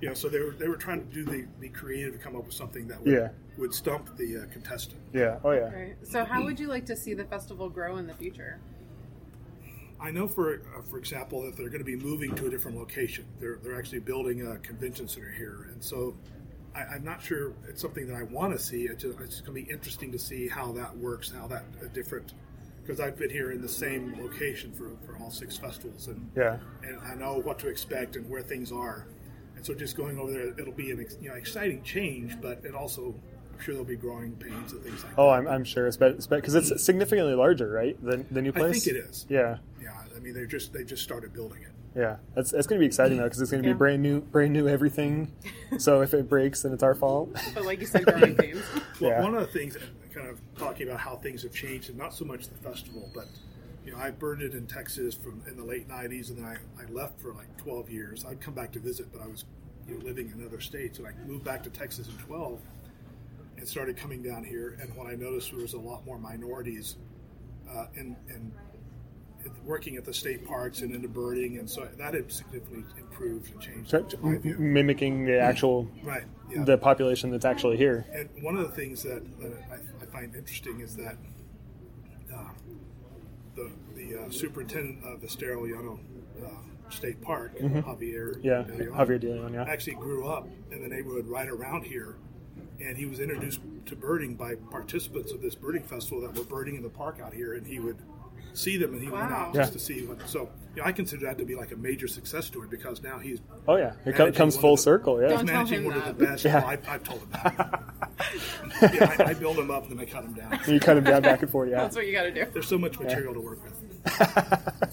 [0.00, 2.34] you know, so they were they were trying to do the be creative to come
[2.36, 3.28] up with something that would Yeah.
[3.58, 5.00] would stump the uh, contestant.
[5.12, 5.38] Yeah.
[5.44, 5.60] Oh yeah.
[5.72, 5.96] Right.
[6.02, 8.58] So, how would you like to see the festival grow in the future?
[10.00, 12.76] I know, for uh, for example, that they're going to be moving to a different
[12.76, 13.24] location.
[13.38, 16.16] They're they're actually building a convention center here, and so
[16.74, 18.82] I, I'm not sure it's something that I want to see.
[18.88, 21.86] It's, just, it's going to be interesting to see how that works, how that uh,
[21.94, 22.34] different.
[22.82, 26.58] Because I've been here in the same location for, for all six festivals, and Yeah.
[26.82, 29.06] and I know what to expect and where things are.
[29.56, 32.64] And so just going over there, it'll be an ex- you know exciting change, but
[32.64, 33.14] it also
[33.52, 35.32] I'm sure there'll be growing pains and things like Oh, that.
[35.34, 37.96] I'm, I'm sure it's because it's significantly larger, right?
[38.04, 38.70] The the new place.
[38.76, 39.26] I think it is.
[39.28, 39.58] Yeah.
[39.80, 41.68] Yeah, I mean they're just they just started building it.
[41.94, 42.16] Yeah.
[42.34, 43.74] That's it's going to be exciting though because it's going to Yeah.
[43.74, 45.30] be brand new, brand new everything.
[45.78, 47.32] so if it breaks, then it's our fault.
[47.54, 48.60] But like you said, growing pains.
[49.00, 49.22] Well, Yeah.
[49.22, 49.76] one of the things,
[50.12, 53.26] kind of talking about how things have changed, and not so much the festival, but
[53.84, 56.86] you know, I birded in Texas from in the late '90s, and then I, I
[56.90, 58.24] left for like 12 years.
[58.24, 59.44] I'd come back to visit, but I was
[59.88, 62.60] you know, living in other states, and I moved back to Texas in 12,
[63.56, 64.78] and started coming down here.
[64.80, 66.96] And what I noticed there was a lot more minorities
[67.70, 68.52] uh, in, in
[69.64, 73.60] working at the state parks and into birding, and so that had significantly improved and
[73.60, 74.56] changed, view.
[74.58, 76.24] Mimicking the actual Right.
[76.50, 76.64] Yeah.
[76.64, 78.04] the population that's actually here.
[78.12, 79.78] And one of the things that, that I, I
[80.22, 81.16] find interesting is that
[82.34, 82.48] uh,
[83.56, 85.98] the the uh, superintendent of the Estero Llano
[86.44, 88.46] uh, State Park, Javier, Mm-hmm.
[88.46, 88.62] Yeah.
[88.62, 89.64] De Leon, Javier De Leon, yeah.
[89.64, 92.16] actually grew up in the neighborhood right around here,
[92.80, 96.76] and he was introduced to birding by participants of this birding festival that were birding
[96.76, 97.98] in the park out here, and he would
[98.54, 99.36] see them and he went Wow.
[99.48, 99.72] out just Yeah.
[99.72, 100.28] to see what.
[100.28, 103.18] So you know, I consider that to be like a major success story because now
[103.18, 105.20] he's Oh yeah, it comes full the- circle.
[105.20, 105.28] Yeah.
[105.28, 106.44] Don't he's tell managing him one of the best.
[106.44, 106.60] Yeah.
[106.60, 107.82] Well, I, I've told him that.
[108.94, 110.58] yeah, I, I build them up and then I cut them down.
[110.66, 111.68] You cut them down back and forth.
[111.70, 111.82] Yeah.
[111.82, 112.46] That's what you got to do.
[112.52, 114.88] There's so much material to work with.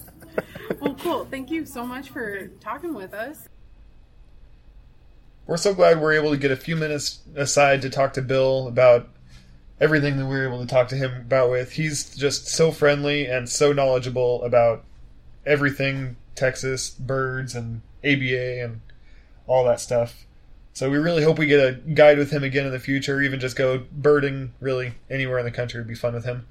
[0.80, 1.24] Well, cool.
[1.26, 3.48] Thank you so much for talking with us.
[5.46, 8.68] We're so glad we're able to get a few minutes aside to talk to Bill
[8.68, 9.08] about
[9.80, 11.72] everything that we were able to talk to him about with.
[11.72, 14.84] He's just so friendly and so knowledgeable about
[15.46, 18.80] everything Texas, birds and ABA and
[19.46, 20.26] all that stuff.
[20.72, 23.22] So we really hope we get a guide with him again in the future, or
[23.22, 26.46] even just go birding really anywhere in the country would be fun with him.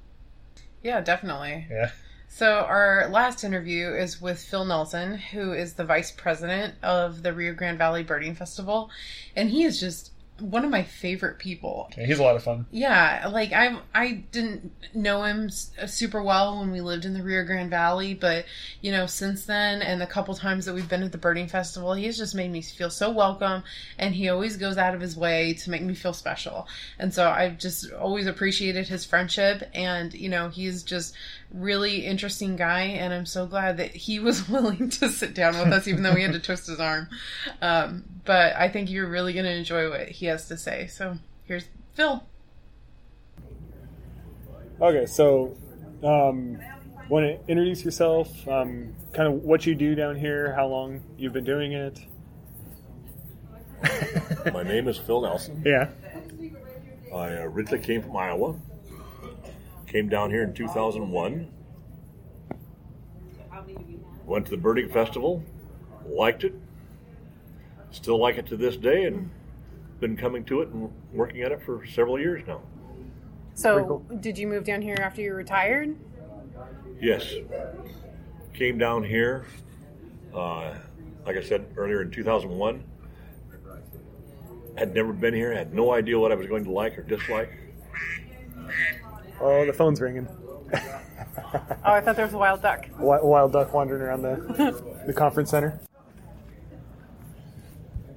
[0.82, 1.66] Yeah, definitely.
[1.70, 1.90] Yeah.
[2.28, 7.32] So our last interview is with Phil Nelson, who is the vice president of the
[7.32, 8.90] Rio Grande Valley Birding Festival,
[9.34, 11.90] and he is just one of my favorite people.
[11.96, 12.66] yeah he's a lot of fun.
[12.70, 15.50] Yeah, like I I didn't know him
[15.80, 18.44] uh, super well when we lived in the Rio Grande Valley, but
[18.80, 21.94] you know since then and the couple times that we've been at the birding festival,
[21.94, 23.62] he's just made me feel so welcome,
[23.98, 26.66] and he always goes out of his way to make me feel special.
[26.98, 31.14] And so I've just always appreciated his friendship, and you know he's just
[31.52, 35.72] really interesting guy, and I'm so glad that he was willing to sit down with
[35.72, 37.08] us, even though we had to twist his arm.
[37.60, 40.86] Um, but I think you're really going to enjoy what he has to say.
[40.86, 42.24] So here's Phil.
[44.80, 45.56] Okay, so
[46.02, 46.58] um,
[47.08, 48.48] want to introduce yourself?
[48.48, 51.98] Um, kind of what you do down here, how long you've been doing it?
[54.52, 55.62] My name is Phil Nelson.
[55.64, 55.88] Yeah.
[57.14, 58.54] I originally came from Iowa.
[59.90, 61.48] Came down here in 2001.
[64.24, 65.42] Went to the birding festival.
[66.06, 66.54] Liked it.
[67.90, 69.28] still like it to this day, and
[69.98, 72.60] been coming to it and working at it for several years now.
[73.54, 75.96] So, did you move down here after you retired?
[77.00, 77.34] Yes.
[78.54, 79.44] Came down here,
[80.32, 80.72] uh,
[81.26, 82.84] like I said earlier, in 2001.
[84.78, 87.50] Had never been here, had no idea what I was going to like or dislike.
[89.40, 90.28] Oh, the phone's ringing.
[91.84, 92.86] Oh, I thought there was a wild duck.
[92.98, 95.80] Wi- Wild duck wandering around the the conference center.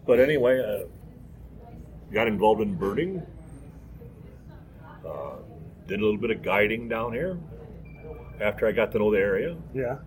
[0.05, 0.85] But anyway, uh,
[2.13, 3.25] got involved in birding.
[5.05, 5.37] Uh,
[5.87, 7.37] did a little bit of guiding down here
[8.39, 9.97] after I got to know the area, Yeah.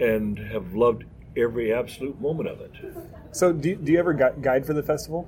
[0.00, 1.04] and have loved
[1.36, 2.72] every absolute moment of it.
[3.32, 5.22] So, do, do you ever gu- guide for the festival?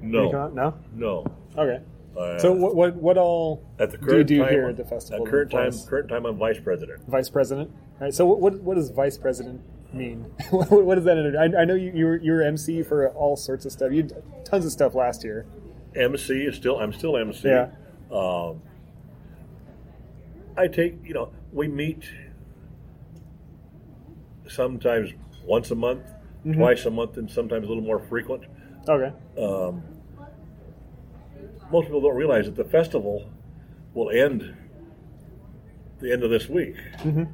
[0.00, 0.74] When you come No.
[0.94, 1.24] No.
[1.56, 1.62] no.
[1.62, 1.82] Okay.
[2.16, 4.84] Uh, So, what what what all at the do you do time, here at the
[4.84, 5.24] festival?
[5.26, 7.02] At current time, current time, I'm vice president.
[7.08, 7.70] vice president.
[7.70, 8.14] All right.
[8.14, 9.60] So, what what, what does vice president
[9.94, 10.24] mean?
[10.50, 11.16] what, what does that?
[11.16, 13.92] Inter- I, I know you you were, you were MC for all sorts of stuff.
[13.92, 15.46] You did tons of stuff last year.
[15.96, 16.78] MC is still.
[16.78, 17.48] I'm still MC.
[17.48, 17.70] Yeah.
[18.10, 18.60] Um,
[20.56, 20.98] I take.
[21.04, 22.04] You know, we meet
[24.48, 25.10] sometimes
[25.44, 26.02] once a month,
[26.44, 26.58] Mm-hmm.
[26.58, 28.42] twice a month, and sometimes a little more frequent.
[28.88, 29.12] Okay.
[29.40, 29.84] Um,
[31.72, 33.28] most people don't realize that the festival
[33.94, 34.54] will end
[36.00, 36.76] the end of this week.
[36.98, 37.24] Mm-hmm.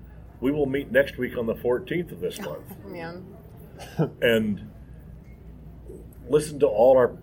[0.40, 3.24] We will meet next week on the 14th of this month Man.
[4.22, 4.70] and
[6.28, 7.16] listen to all our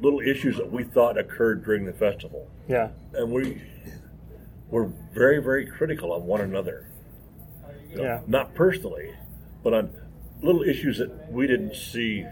[0.00, 2.48] little issues that we thought occurred during the festival.
[2.68, 2.88] Yeah.
[3.14, 3.62] And we
[4.70, 6.90] were very, very critical of one another.
[7.90, 8.20] You know, Yeah.
[8.26, 9.14] Not personally,
[9.62, 9.90] but on
[10.42, 12.24] little issues that we didn't see.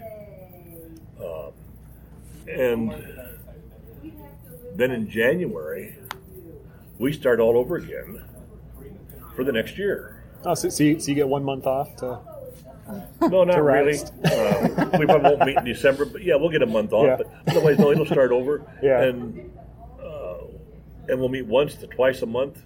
[1.19, 1.51] Um,
[2.47, 2.93] and
[4.75, 5.95] then in January,
[6.99, 8.23] we start all over again
[9.35, 10.23] for the next year.
[10.43, 12.19] Oh, so, so, you, so you get one month off to.
[13.21, 13.97] No, not To really.
[13.97, 17.05] Uh, we probably won't meet in December, but yeah, we'll get a month off.
[17.07, 17.15] Yeah.
[17.17, 18.61] But otherwise, no, it'll start over.
[18.83, 19.01] Yeah.
[19.01, 19.51] And
[19.99, 20.37] uh,
[21.07, 22.61] and we'll meet once to twice a month.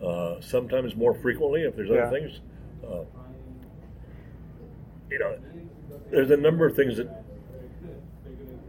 [0.00, 2.10] Uh, sometimes more frequently if there's other Yeah.
[2.10, 2.40] things.
[2.86, 3.04] Uh,
[5.10, 5.36] you know,
[6.12, 7.19] there's a number of things that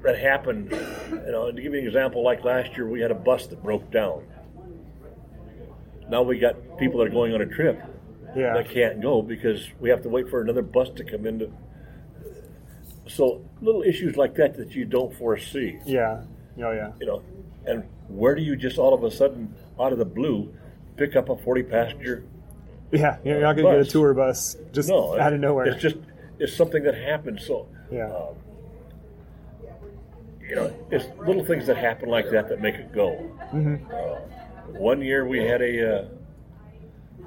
[0.04, 3.16] that happened, You know, to give you an example, like last year, we had a
[3.16, 4.24] bus that broke down.
[6.10, 7.82] Now we got people that are going on a trip
[8.36, 8.54] Yeah.
[8.54, 11.40] that can't go because we have to wait for another bus to come in.
[11.40, 11.52] To,
[13.08, 16.24] so little issues like that that you don't foresee, Yeah.
[16.58, 16.92] Oh yeah.
[17.00, 17.24] you know,
[17.66, 20.54] and where do you just all of a sudden, out of the blue,
[20.98, 22.24] pick up a forty passenger?
[22.92, 23.18] Yeah.
[23.24, 25.66] You're not going to get a tour bus just No, out of nowhere.
[25.68, 25.96] It's just
[26.40, 27.46] it's something that happens.
[27.46, 28.08] So yeah.
[28.08, 28.36] um,
[30.52, 33.14] you know, it's little things that happen like that that make it go.
[33.52, 34.16] hmm Uh,
[34.78, 36.06] one year we had a uh,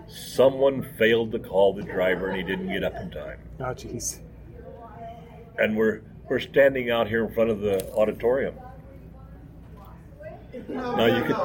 [0.07, 3.39] someone failed to call the driver and he didn't get up in time.
[3.61, 4.19] Oh jeez.
[5.59, 8.57] and we're we're standing out here in front of the auditorium.
[10.69, 11.37] Now you can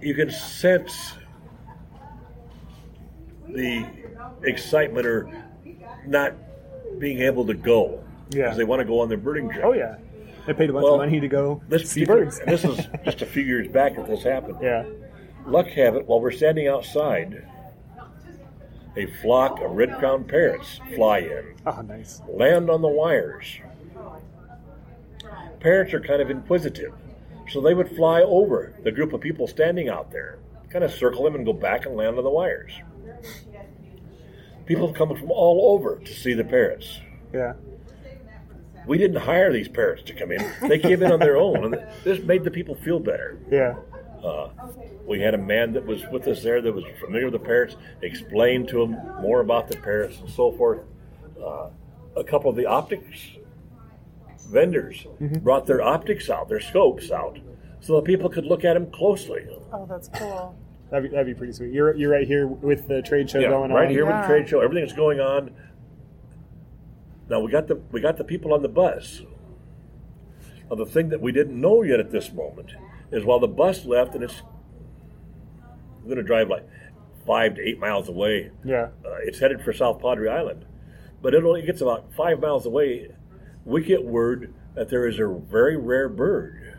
[0.00, 1.12] you can sense
[3.48, 3.86] the
[4.42, 5.30] excitement or
[6.08, 6.34] not
[6.98, 8.42] being able to go Yeah.
[8.46, 9.64] because they want to go on their birding trip.
[9.64, 9.96] Oh yeah.
[10.50, 12.40] They paid a bunch Well, of money to go This see birds.
[12.44, 14.56] this is just a few years back that this happened.
[14.60, 14.84] yeah.
[15.46, 17.46] Luck have it, while we're standing outside,
[18.96, 21.54] a flock of red-crowned parrots fly in.
[21.66, 22.20] Oh nice.
[22.28, 23.46] land on the wires.
[25.60, 26.94] Parents are kind of inquisitive,
[27.48, 31.22] so they would fly over the group of people standing out there, kind of circle
[31.22, 32.72] them and go back and land on the wires.
[34.66, 36.98] People come from all over to see the parrots.
[37.32, 37.52] Yeah.
[38.86, 41.86] We didn't hire these parrots to come in; they came in on their own, and
[42.04, 43.38] this made the people feel better.
[43.50, 43.76] Yeah.
[44.24, 44.50] Uh,
[45.06, 47.76] we had a man that was with us there that was familiar with the parrots,
[48.02, 50.80] explained to him more about the parrots and so forth.
[51.42, 51.70] Uh,
[52.16, 53.18] a couple of the optics
[54.48, 55.06] vendors
[55.42, 57.38] brought their optics out, their scopes out,
[57.80, 59.46] so that people could look at them closely.
[59.72, 60.56] Oh, that's cool.
[60.90, 61.72] That'd be, that'd be pretty sweet.
[61.72, 63.82] You're you're right here with the trade show Yeah, going right on.
[63.84, 65.52] Right here with the trade show, everything's going on.
[67.30, 69.22] Now we got the we got the people on the bus.
[70.68, 72.72] Now the thing that we didn't know yet at this moment
[73.12, 74.42] is while the bus left and it's
[76.04, 76.66] going to drive like
[77.24, 78.88] five to eight miles away, Yeah.
[79.04, 80.64] uh, it's headed for South Padre Island,
[81.22, 83.14] but it only gets about five miles away.
[83.64, 86.74] We get word that there is a very rare bird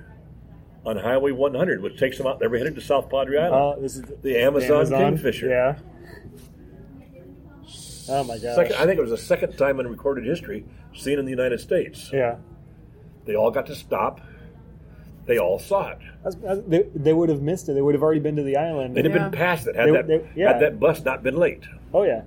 [0.85, 2.39] on Highway 100, which takes them out.
[2.39, 3.83] They're headed to South Padre Island.
[3.83, 5.47] This is the, the Amazon, kingfisher.
[5.47, 5.77] Yeah.
[8.09, 8.55] Oh my gosh.
[8.55, 11.59] Second, I think it was the second time in recorded history seen in the United
[11.59, 12.09] States.
[12.13, 12.35] yeah.
[13.25, 14.19] They all got to stop.
[15.27, 15.99] They all saw it.
[16.23, 17.73] That's, that's, they, they would have missed it.
[17.73, 18.95] They would have already been to the island.
[18.95, 19.29] They'd have Yeah.
[19.29, 20.53] been past it had They- that they- yeah.
[20.53, 21.63] had that bus not been late.
[21.93, 22.23] oh yeah.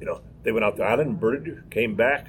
[0.00, 2.26] You know, they went out to the island, birded, came back,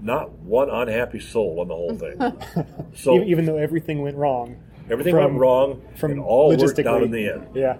[0.00, 2.64] not one unhappy soul on the whole thing.
[2.94, 4.56] so even, even though everything went wrong.
[4.88, 6.86] everything from- went wrong, From and all worked logistically.
[6.86, 7.48] out in the end.
[7.54, 7.76] Yeah.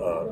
[0.00, 0.26] Uh,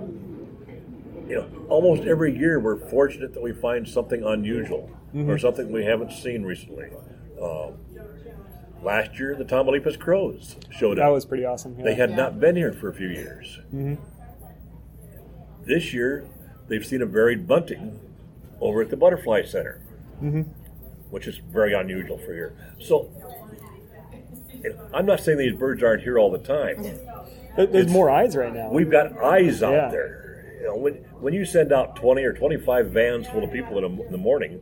[1.30, 5.28] you know, almost every year we're fortunate that we find something unusual Mm-hmm.
[5.28, 6.86] or something we haven't seen recently.
[7.42, 7.72] Um,
[8.80, 11.06] last year, the Tamaulipas Crows showed up.
[11.06, 11.74] That was pretty awesome.
[11.78, 11.84] Yeah.
[11.84, 12.16] they had Yeah.
[12.16, 13.58] not been here for a few years.
[13.74, 13.98] Mhm.
[15.64, 16.26] This year,
[16.68, 17.98] they've seen a varied bunting
[18.60, 19.80] over at the Butterfly Center,
[20.22, 20.42] Mm-hmm.
[21.10, 22.52] which is very unusual for here.
[22.78, 23.08] So,
[24.94, 26.82] I'm not saying these birds aren't here all the time.
[27.56, 28.70] There's It's- more eyes right now.
[28.70, 29.88] We've got eyes out Yeah.
[29.90, 30.44] there.
[30.60, 33.78] You know, when when you send out twenty or twenty five vans full of people
[33.78, 34.60] in, a, in the morning,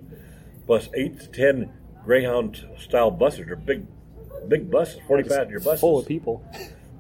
[0.67, 1.73] plus eight to ten
[2.05, 3.87] Greyhound style buses or big
[4.49, 6.45] big buses, forty passenger buses, full of people.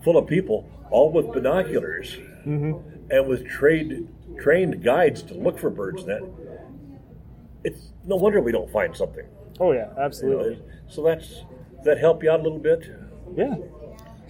[0.04, 2.16] full of people, all with binoculars
[2.46, 3.10] Mm-hmm.
[3.10, 4.08] and with trained
[4.40, 6.04] trained guides to look for birds.
[6.06, 6.22] That
[7.64, 9.26] it's no wonder we don't find something.
[9.60, 10.00] Oh yeah, you know.
[10.02, 10.62] absolutely.
[10.88, 11.42] So that's
[11.84, 12.90] that help you out a little bit?
[13.36, 13.56] Yeah.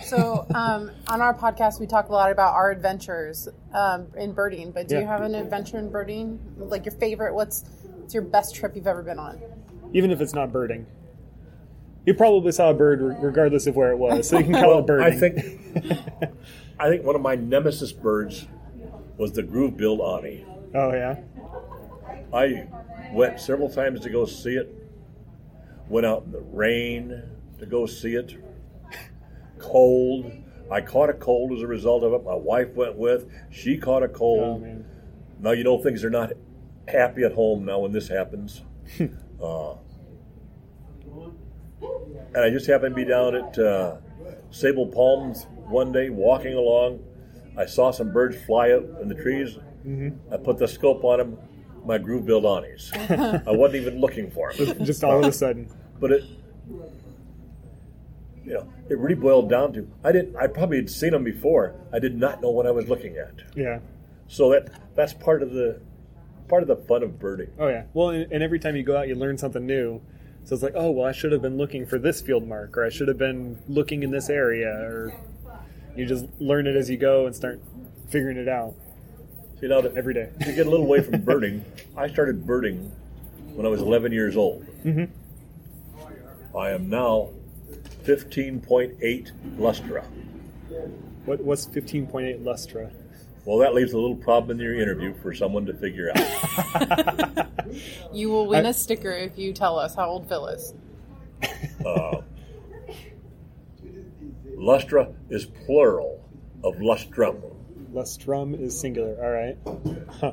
[0.04, 4.70] So, um, on our podcast, we talk a lot about our adventures um, in birding.
[4.70, 6.38] But do you have an adventure in birding?
[6.56, 7.34] Like your favorite?
[7.34, 7.64] What's
[7.96, 9.40] what's your best trip you've ever been on?
[9.92, 10.87] Even if it's not birding.
[12.06, 14.87] You probably saw a bird regardless of where it was, so you can call it
[14.87, 15.06] birding.
[15.06, 16.32] I think
[16.80, 18.46] I think one of my nemesis birds
[19.16, 20.46] was the groove-billed Ani.
[20.74, 21.16] oh yeah.
[22.32, 22.68] I
[23.12, 24.74] went several times to go see it.
[25.88, 27.22] Went out in the rain
[27.58, 28.37] to go see it.
[29.68, 30.33] Cold.
[30.70, 32.24] I caught a cold as a result of it.
[32.24, 33.26] My wife went with.
[33.50, 34.62] She caught a Oh cold.
[34.62, 34.85] man.
[35.40, 36.33] now you know things are not
[36.88, 38.62] happy at home now when this happens.
[39.42, 39.74] uh,
[42.35, 43.96] and I just happened to be down at uh,
[44.50, 47.00] Sabal Palms one day, walking along.
[47.57, 49.59] I saw some birds fly up in the trees.
[50.31, 51.38] I put the scope on them.
[51.85, 52.90] My groove billed Anis.
[52.94, 55.70] I wasn't even looking for them, Just all of a sudden.
[55.98, 56.24] but it,
[58.48, 60.37] you know, it really boiled down to I didn't.
[60.37, 61.74] I probably had seen them before.
[61.92, 63.34] I did not know what I was looking at.
[63.54, 63.80] Yeah.
[64.26, 65.80] So that that's part of the
[66.48, 67.50] part of the fun of birding.
[67.58, 67.84] Oh yeah.
[67.92, 70.00] Well, and, and every time you go out, you learn something new.
[70.44, 72.84] So it's like, oh well, I should have been looking for this field mark, or
[72.84, 75.12] I should have been looking in this area, or
[75.94, 77.61] you just learn it as you go and start
[78.08, 78.74] figuring it out
[79.61, 80.30] See now that every day.
[80.40, 81.64] to get a little away from birding,
[81.96, 82.90] I started birding
[83.54, 84.64] when I was 11 years old.
[84.84, 85.11] Mhm.
[86.56, 87.30] I am now
[88.09, 90.03] 15.8 lustra.
[91.27, 92.90] What what's fifteen point eight lustra?
[93.44, 97.47] Well, that leaves a little problem in your interview for someone to figure out.
[98.12, 100.73] You will win I- a sticker if you tell us how old Phil is.
[101.85, 102.23] Uh,
[104.57, 106.27] lustra is plural
[106.64, 107.38] of lustrum.
[107.92, 109.16] Lustrum is singular.
[109.23, 109.59] All right.
[110.21, 110.33] Huh.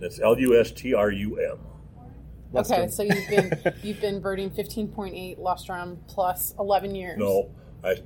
[0.00, 1.58] It's L U S T R U M.
[2.54, 2.90] Okay, Lustrum.
[2.90, 7.18] so you've been you've been birding fifteen point eight lostrum plus eleven years.
[7.18, 7.50] No,
[7.84, 7.96] I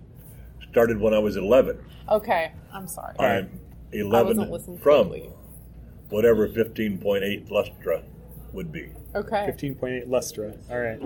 [0.70, 1.78] started when I was 11.
[2.10, 3.14] Okay, I'm sorry.
[3.18, 3.60] I'm
[3.92, 5.30] I 11 wasn't from clearly.
[6.10, 8.02] whatever 15.8 lustra
[8.52, 8.90] would be.
[9.14, 9.46] Okay.
[9.46, 10.56] Fifteen point eight lustra.
[10.70, 11.00] All right.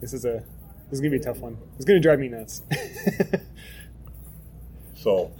[0.00, 0.42] This is a
[0.90, 1.58] this is gonna be a tough one.
[1.76, 2.62] It's gonna drive me nuts.
[4.94, 5.30] So,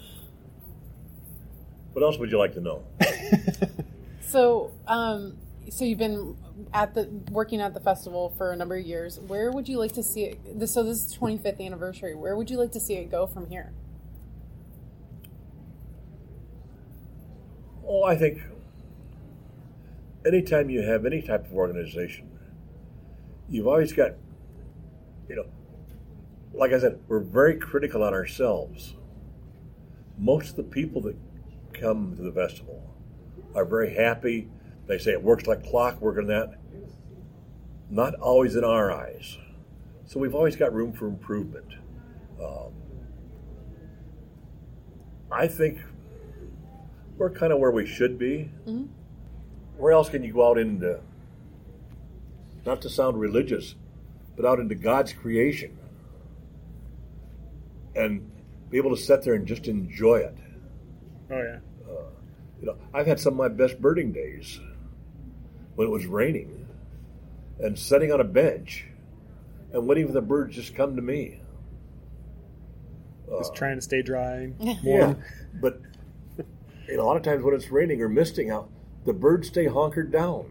[1.92, 2.84] what else would you like to know?
[4.20, 5.38] So, um,
[5.70, 6.36] so you've been
[6.72, 9.20] at the working at the festival for a number of years.
[9.20, 10.58] Where would you like to see it?
[10.58, 12.14] This, so this is 25th anniversary.
[12.14, 13.72] Where would you like to see it go from here?
[17.86, 18.42] Oh, I think
[20.26, 22.28] anytime you have any type of organization,
[23.48, 24.12] you've always got,
[25.28, 25.46] you know,
[26.52, 28.94] like I said, we're very critical on ourselves.
[30.18, 31.16] Most of the people that
[31.72, 32.82] come to the festival
[33.54, 34.48] are very happy.
[34.88, 36.54] They say it works like clockwork and that.
[37.90, 39.36] Not always in our eyes.
[40.06, 41.74] So we've always got room for improvement.
[42.42, 42.72] Um,
[45.30, 45.78] I think
[47.18, 48.50] we're kind of where we should be.
[49.76, 51.00] Where else can you go out into,
[52.64, 53.74] not to sound religious,
[54.36, 55.76] but out into God's creation
[57.94, 58.30] and
[58.70, 60.36] be able to sit there and just enjoy it?
[61.30, 61.58] oh yeah.
[62.60, 64.60] You know, I've had some of my best birding days
[65.78, 66.66] when it was raining
[67.60, 68.86] and sitting on a bench
[69.72, 71.40] and waiting for the birds just come to me.
[73.38, 75.22] Just trying to stay dry, Yeah, warm.
[75.60, 75.80] but
[76.88, 78.68] you know, a lot of times when it's raining or misting out,
[79.04, 80.46] the birds stay honkered down.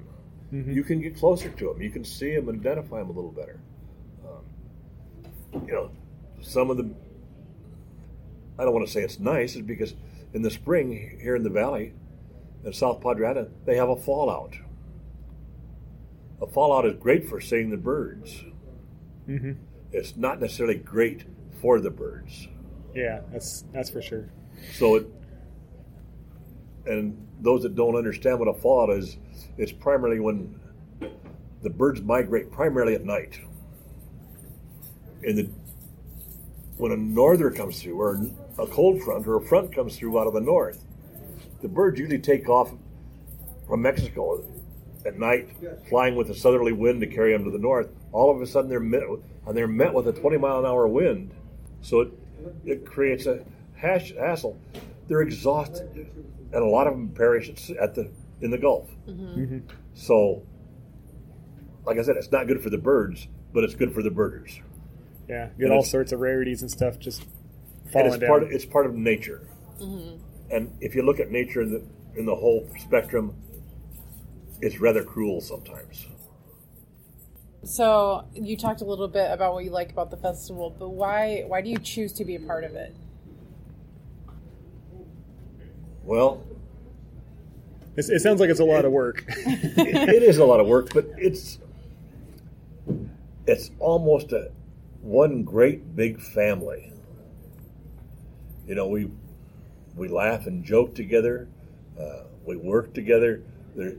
[0.53, 0.73] Mhm.
[0.73, 1.81] You can get closer to them.
[1.81, 3.59] You can see them and identify them a little better.
[4.25, 5.91] Um, you know,
[6.39, 6.89] some of the
[8.57, 9.93] I don't want to say it's nice, is because
[10.33, 11.91] in the spring here in the valley,
[12.63, 14.55] in South Padre Island, they have a fallout.
[16.41, 18.43] A fallout is great for seeing the birds.
[19.25, 19.53] hmm
[19.91, 21.25] It's not necessarily great
[21.61, 22.47] for the birds.
[22.93, 24.29] Yeah, that's that's for sure.
[24.73, 25.07] So it,
[26.85, 29.17] and those that don't understand what a fallout is,
[29.57, 30.59] it's primarily when
[31.61, 33.39] the birds migrate primarily at night.
[35.23, 35.49] In the
[36.77, 38.21] when a norther comes through, or
[38.59, 40.83] a cold front, or a front comes through out of the north,
[41.61, 42.71] the birds usually take off
[43.67, 44.43] from Mexico
[45.07, 45.49] at night,
[45.89, 47.89] flying with a southerly wind to carry them to the north.
[48.11, 49.03] All of a sudden, they're met
[49.47, 51.31] and they're met with a 20 mile an hour wind,
[51.81, 52.09] so it
[52.65, 53.43] it creates a
[53.75, 54.57] hash, hassle.
[55.07, 56.09] They're exhausted,
[56.51, 58.09] and a lot of them perish at- at the
[58.41, 58.89] in the Gulf.
[59.05, 59.59] hmm
[59.93, 60.43] So,
[61.85, 64.59] like I said, it's not good for the birds, but it's good for the birders.
[65.29, 67.25] Yeah, get And all sorts of rarities and stuff just
[67.91, 68.27] falling it's down.
[68.29, 69.41] part of, it's part of nature.
[70.49, 71.81] And if you look at nature in the
[72.19, 73.33] in the whole spectrum,
[74.61, 76.07] it's rather cruel sometimes.
[77.63, 81.43] So you talked a little bit about what you like about the festival, but why
[81.47, 82.95] why do you choose to be a part of it?
[86.03, 86.43] Well,
[87.95, 89.23] It's, it sounds like it's a lot of work.
[89.29, 91.59] it, it is a lot of work, but it's
[93.45, 94.51] it's almost a
[95.01, 96.93] one great big family.
[98.67, 99.09] You know, we
[99.95, 101.47] we laugh and joke together.
[101.99, 103.43] Uh, we work together.
[103.75, 103.95] There,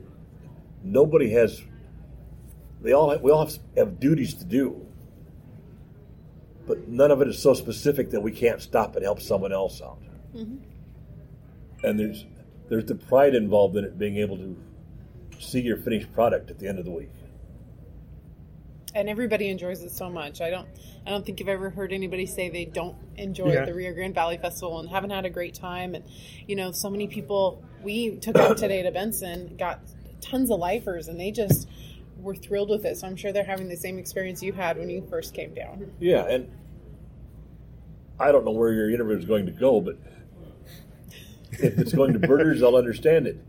[0.83, 1.61] nobody has.
[2.81, 4.85] They all have, we all have, have duties to do,
[6.67, 9.81] but none of it is so specific that we can't stop and help someone else
[9.81, 9.99] out.
[10.35, 10.57] Mm-hmm.
[11.83, 12.25] And there's
[12.69, 14.55] there's the pride involved in it being able to
[15.39, 17.09] see your finished product at the end of the week.
[18.95, 20.41] And everybody enjoys it so much.
[20.41, 20.67] I don't
[21.05, 23.65] I don't think I've ever heard anybody say they don't enjoy Yeah.
[23.65, 26.03] the Rio Grande Valley Festival and haven't had a great time and
[26.47, 29.79] you know, so many people we took out today to Bentsen got
[30.21, 31.67] tons of lifers and they just
[32.21, 32.97] were thrilled with it.
[32.97, 35.91] So I'm sure they're having the same experience you had when you first came down.
[35.99, 36.51] Yeah, and
[38.19, 39.97] I don't know where your interview is going to go, but
[41.51, 43.43] if it's going to birders, they'll understand it.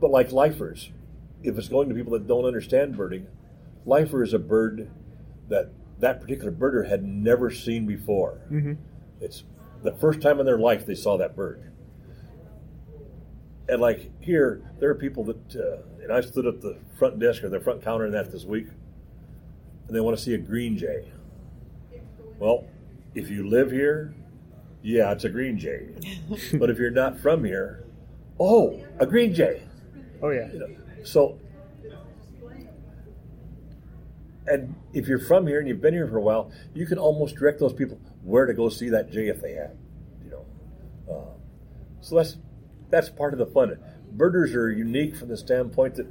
[0.00, 0.90] But like lifers,
[1.42, 3.26] if it's going to people that don't understand birding,
[3.86, 4.90] lifer is a bird
[5.48, 8.40] that that particular birder had never seen before.
[8.48, 8.74] hmm
[9.20, 9.44] It's
[9.82, 11.62] the first time in their life they saw that bird.
[13.68, 17.44] And like here, there are people that, uh, and I stood at the front desk
[17.44, 18.66] or the front counter in that this week,
[19.86, 21.12] and they want to see a green jay.
[22.38, 22.64] Well,
[23.14, 24.14] if you live here,
[24.82, 25.88] yeah, it's a green jay.
[26.54, 27.84] but if you're not from here,
[28.40, 29.62] oh, a green jay.
[30.22, 30.50] Oh yeah.
[30.52, 30.68] You know,
[31.04, 31.38] so,
[34.46, 37.36] and if you're from here and you've been here for a while, you can almost
[37.36, 39.76] direct those people where to go see that jay if they have,
[40.24, 40.46] you know.
[41.10, 41.34] Uh,
[42.00, 42.36] so that's
[42.90, 43.78] that's part of the fun.
[44.12, 46.06] Birders are unique from the standpoint that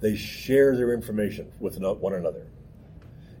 [0.00, 2.46] they share their information with one another.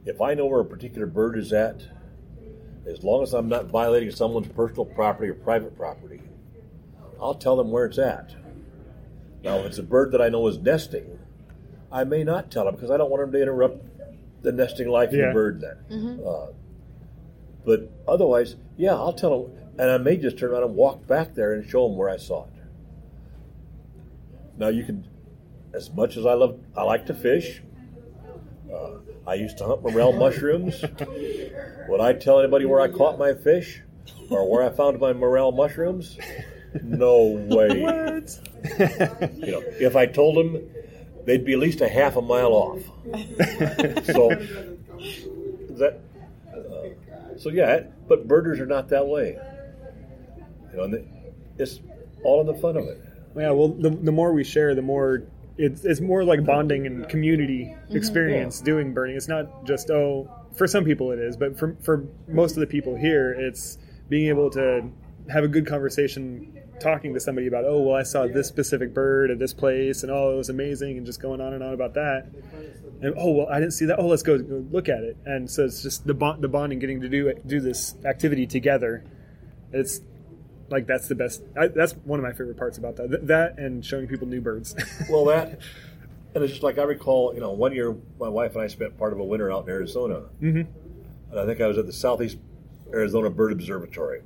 [0.06, 1.82] If I know where a particular bird is at,
[2.86, 6.20] as long as I'm not violating someone's personal property or private property,
[7.20, 8.34] I'll tell them where it's at.
[9.42, 11.18] Now, if it's a bird that I know is nesting,
[11.90, 15.08] I may not tell them because I don't want them to interrupt the nesting life
[15.08, 15.76] of the bird then.
[16.26, 16.46] Uh,
[17.64, 21.34] but otherwise, yeah, I'll tell them, and I may just turn around and walk back
[21.34, 22.50] there and show them where I saw it.
[24.56, 25.06] Now, you can,
[25.72, 27.60] as much as I love, I like to fish.
[28.72, 30.84] Uh, I used to hunt morel mushrooms.
[31.88, 33.82] Would I tell anybody where I caught my fish
[34.30, 36.18] or where I found my morel mushrooms?
[36.82, 38.22] No way.
[38.74, 40.58] You know, if I told them,
[41.26, 42.82] they'd be at least a half a mile off.
[44.06, 44.28] so
[45.76, 46.00] that,
[46.50, 47.80] uh, so yeah.
[48.08, 49.38] But birders are not that way.
[50.74, 51.80] You know, and they- it's
[52.24, 53.00] all in the fun of it.
[53.36, 55.24] Yeah, well, the, the more we share, the more
[55.56, 57.96] it's, it's more like bonding and community mm-hmm.
[57.96, 59.16] experience doing birding.
[59.16, 62.66] It's not just oh, for some people it is, but for for most of the
[62.66, 64.90] people here, it's being able to
[65.30, 69.30] have a good conversation, talking to somebody about oh, well, I saw this specific bird
[69.30, 71.94] at this place, and oh, it was amazing, and just going on and on about
[71.94, 72.26] that.
[73.00, 73.98] And oh, well, I didn't see that.
[73.98, 75.16] Oh, let's go, go look at it.
[75.26, 78.46] And so it's just the bond, the bonding, getting to do it, do this activity
[78.46, 79.04] together.
[79.72, 80.00] It's
[80.70, 81.42] like that's the best.
[81.58, 83.08] I, that's one of my favorite parts about that.
[83.08, 84.74] Th- that and showing people new birds.
[85.10, 85.58] Well, that,
[86.34, 88.96] and it's just like I recall, you know, one year my wife and I spent
[88.98, 90.20] part of a winter out in Arizona.
[90.40, 90.62] hmm
[91.30, 92.38] And I think I was at the Southeast
[92.92, 94.22] Arizona Bird Observatory.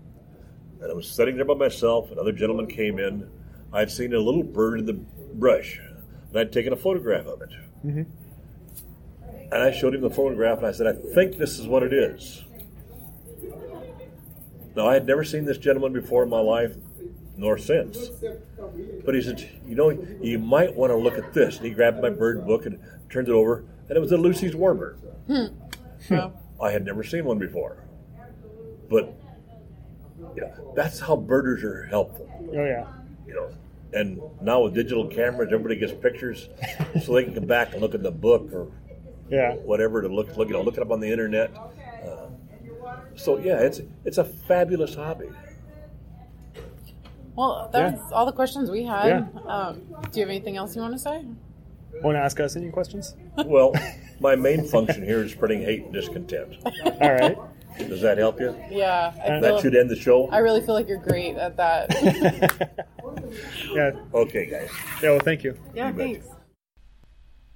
[0.81, 2.11] And I was sitting there by myself.
[2.13, 3.29] Another gentleman came in.
[3.73, 4.95] I had seen a little bird in the
[5.35, 5.79] brush,
[6.31, 7.51] and I'd taken a photograph of it.
[7.85, 8.07] Mhm.
[9.51, 11.93] And I showed him the photograph, and I said, I think this is what it
[11.93, 12.45] is.
[14.79, 16.77] Now, I had never seen this gentleman before in my life,
[17.37, 18.11] nor since.
[19.05, 19.91] But he said, you know,
[20.23, 21.57] you might want to look at this.
[21.57, 22.79] And he grabbed my bird book and
[23.11, 24.93] turned it over, and it was a Lucy's warbler.
[25.27, 25.47] Hmm.
[26.63, 27.83] I had never seen one before.
[28.89, 29.13] But
[30.37, 32.31] you know, that's how birders are helpful.
[32.51, 32.87] Oh yeah.
[33.27, 33.51] You know,
[33.93, 36.49] and now with digital cameras, everybody gets pictures,
[37.03, 38.69] so they can come back and look at the book or
[39.29, 39.55] Yeah.
[39.57, 41.51] whatever to look, look you know, look it up on the internet.
[43.19, 45.29] So yeah, it's it's a fabulous hobby.
[47.35, 48.01] Well, that Yeah.
[48.13, 49.07] all the questions we had.
[49.07, 49.41] Yeah.
[49.47, 51.25] Um, do you have anything else you want to say?
[52.03, 53.17] Want to ask us any questions?
[53.45, 53.73] Well,
[54.21, 56.57] my main function here is spreading hate and discontent.
[57.01, 57.37] All right.
[57.79, 58.57] Does that help you?
[58.71, 60.27] Yeah, I, That feel, should end the show.
[60.29, 62.85] I really feel like you're great at that.
[63.75, 63.91] Yeah.
[64.15, 64.71] Okay, guys.
[65.03, 65.11] Yeah.
[65.11, 65.55] Well, thank you.
[65.75, 66.13] yeah, You betcha.
[66.15, 66.29] thanks.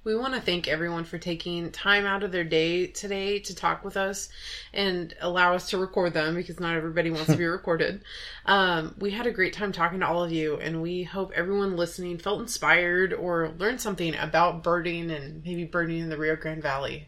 [0.05, 3.85] We want to thank everyone for taking time out of their day today to talk
[3.85, 4.27] with us
[4.73, 8.03] and allow us to record them because not everybody wants to be recorded.
[8.45, 11.77] Um, we had a great time talking to all of you, and we hope everyone
[11.77, 16.61] listening felt inspired or learned something about birding and maybe birding in the Rio Grande
[16.61, 17.07] Valley.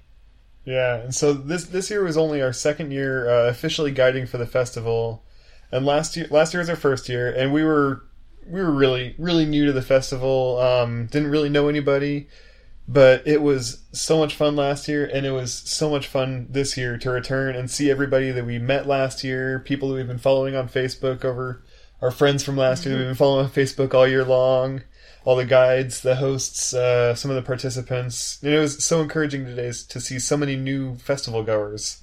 [0.64, 4.38] Yeah, and so this this year was only our second year uh, officially guiding for
[4.38, 5.26] the festival,
[5.70, 8.04] and last year last year was our first year, and we were
[8.48, 10.60] we were really really new to the festival.
[10.60, 12.30] Um, didn't really know anybody,
[12.88, 16.78] but it was so much fun last year, and it was so much fun this
[16.78, 20.18] year to return and see everybody that we met last year, people that we've been
[20.18, 21.64] following on Facebook over
[22.02, 24.82] our friends from last year that we've been following on Facebook all year long
[25.26, 28.40] all the guides, the hosts, uh, some of the participants.
[28.44, 32.02] And it was so encouraging today to see so many new festival goers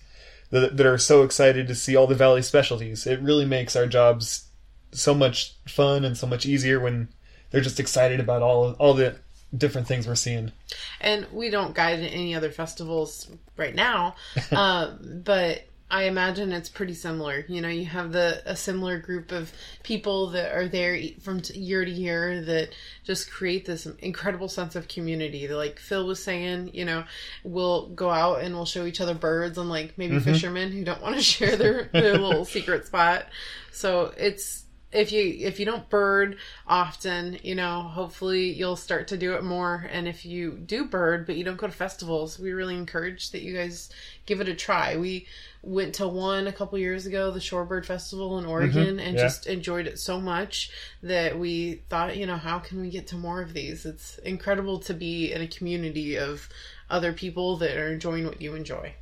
[0.50, 3.06] that, that are so excited to see all the valley specialties.
[3.06, 4.48] It really makes our jobs
[4.90, 7.08] so much fun and so much easier when
[7.50, 9.16] they're just excited about all all the
[9.56, 10.52] different things we're seeing.
[11.00, 14.14] And we don't guide in any other festivals right now,
[14.52, 17.44] um, but I imagine it's pretty similar.
[17.48, 21.84] You know, you have the a similar group of people that are there from year
[21.84, 22.70] to year that
[23.04, 25.46] just create this incredible sense of community.
[25.48, 27.04] Like Phil was saying, you know,
[27.44, 31.02] we'll go out and we'll show each other birds, and like maybe fishermen who don't
[31.02, 33.26] want to share their, their little secret spot.
[33.70, 36.36] So it's if you if you don't bird
[36.66, 39.88] often, you know, hopefully you'll start to do it more.
[39.90, 43.42] And if you do bird but you don't go to festivals, we really encourage that
[43.42, 43.90] you guys
[44.26, 44.96] give it a try.
[44.96, 45.26] We
[45.62, 48.52] went to one a couple years ago, the Shorebird Festival in mm-hmm.
[48.52, 49.22] Oregon, and yeah.
[49.22, 50.70] just enjoyed it so much
[51.02, 53.86] that we thought, you know, how can we get to more of these?
[53.86, 56.48] It's incredible to be in a community of
[56.90, 58.94] other people that are enjoying what you enjoy.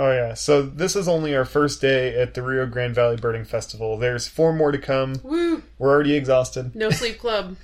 [0.00, 0.32] Oh yeah.
[0.32, 3.98] So this is only our first day at the Rio Grande Valley Birding Festival.
[3.98, 5.16] There's four more to come.
[5.22, 5.62] Woo!
[5.76, 6.74] We're already exhausted.
[6.74, 7.58] No sleep club.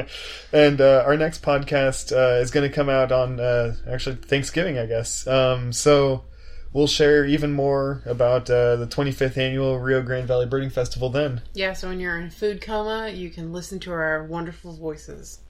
[0.54, 4.78] and uh, our next podcast uh, is going to come out on uh, actually Thanksgiving,
[4.78, 5.26] I guess.
[5.26, 6.24] Um, so
[6.72, 11.42] we'll share even more about uh, the 25th annual Rio Grande Valley Birding Festival then.
[11.52, 15.40] Yeah, so when you're in food coma, you can listen to our wonderful voices.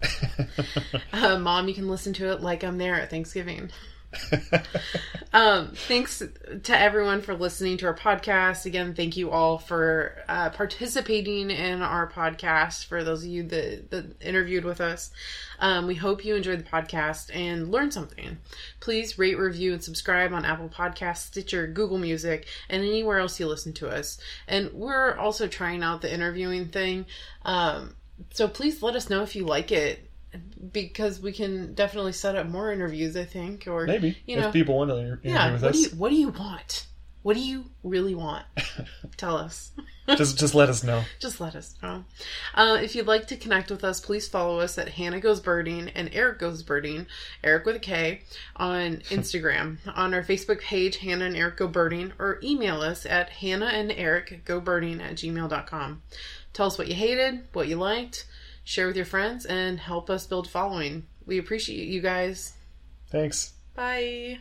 [1.13, 3.71] uh, Mom, you can listen to it like I'm there at Thanksgiving.
[5.33, 6.23] um, thanks
[6.63, 8.67] to everyone for listening to our podcast.
[8.67, 12.87] Again, thank you all for uh, participating in our podcast.
[12.87, 15.11] For those of you that, that interviewed with us,
[15.59, 18.39] um, we hope you enjoyed the podcast and learned something.
[18.81, 23.47] Please rate, review, and subscribe on Apple Podcasts, Stitcher, Google Music, and anywhere else you
[23.47, 24.19] listen to us.
[24.47, 27.07] And we're also trying out the interviewing thing.
[27.45, 27.95] Um,
[28.33, 30.09] so please let us know if you like it
[30.73, 33.17] because we can definitely set up more interviews.
[33.17, 35.53] I think, or Maybe you know, if people want to inter- interview yeah.
[35.53, 36.87] with What do you What do you want?
[37.23, 38.45] What do you really want?
[39.17, 39.71] Tell us.
[40.17, 41.05] just just let us know.
[41.21, 42.05] Just let us know.
[42.55, 45.89] Uh, if you'd like to connect with us, please follow us at Hannah Goes Birding
[45.91, 47.07] and Erik Goes Birding,
[47.45, 48.23] Erik with a K,
[48.57, 49.79] on Instagram.
[49.95, 53.93] on our Facebook page, Hannah and Erik Go Birding, or email us at Hannah and
[53.93, 56.03] Erik Go Birding at gmail.com.
[56.53, 58.27] Tell us what you hated, what you liked,
[58.65, 61.07] share with your friends, and help us build following.
[61.27, 62.55] We appreciate you guys.
[63.09, 63.53] Thanks.
[63.75, 64.39] Bye.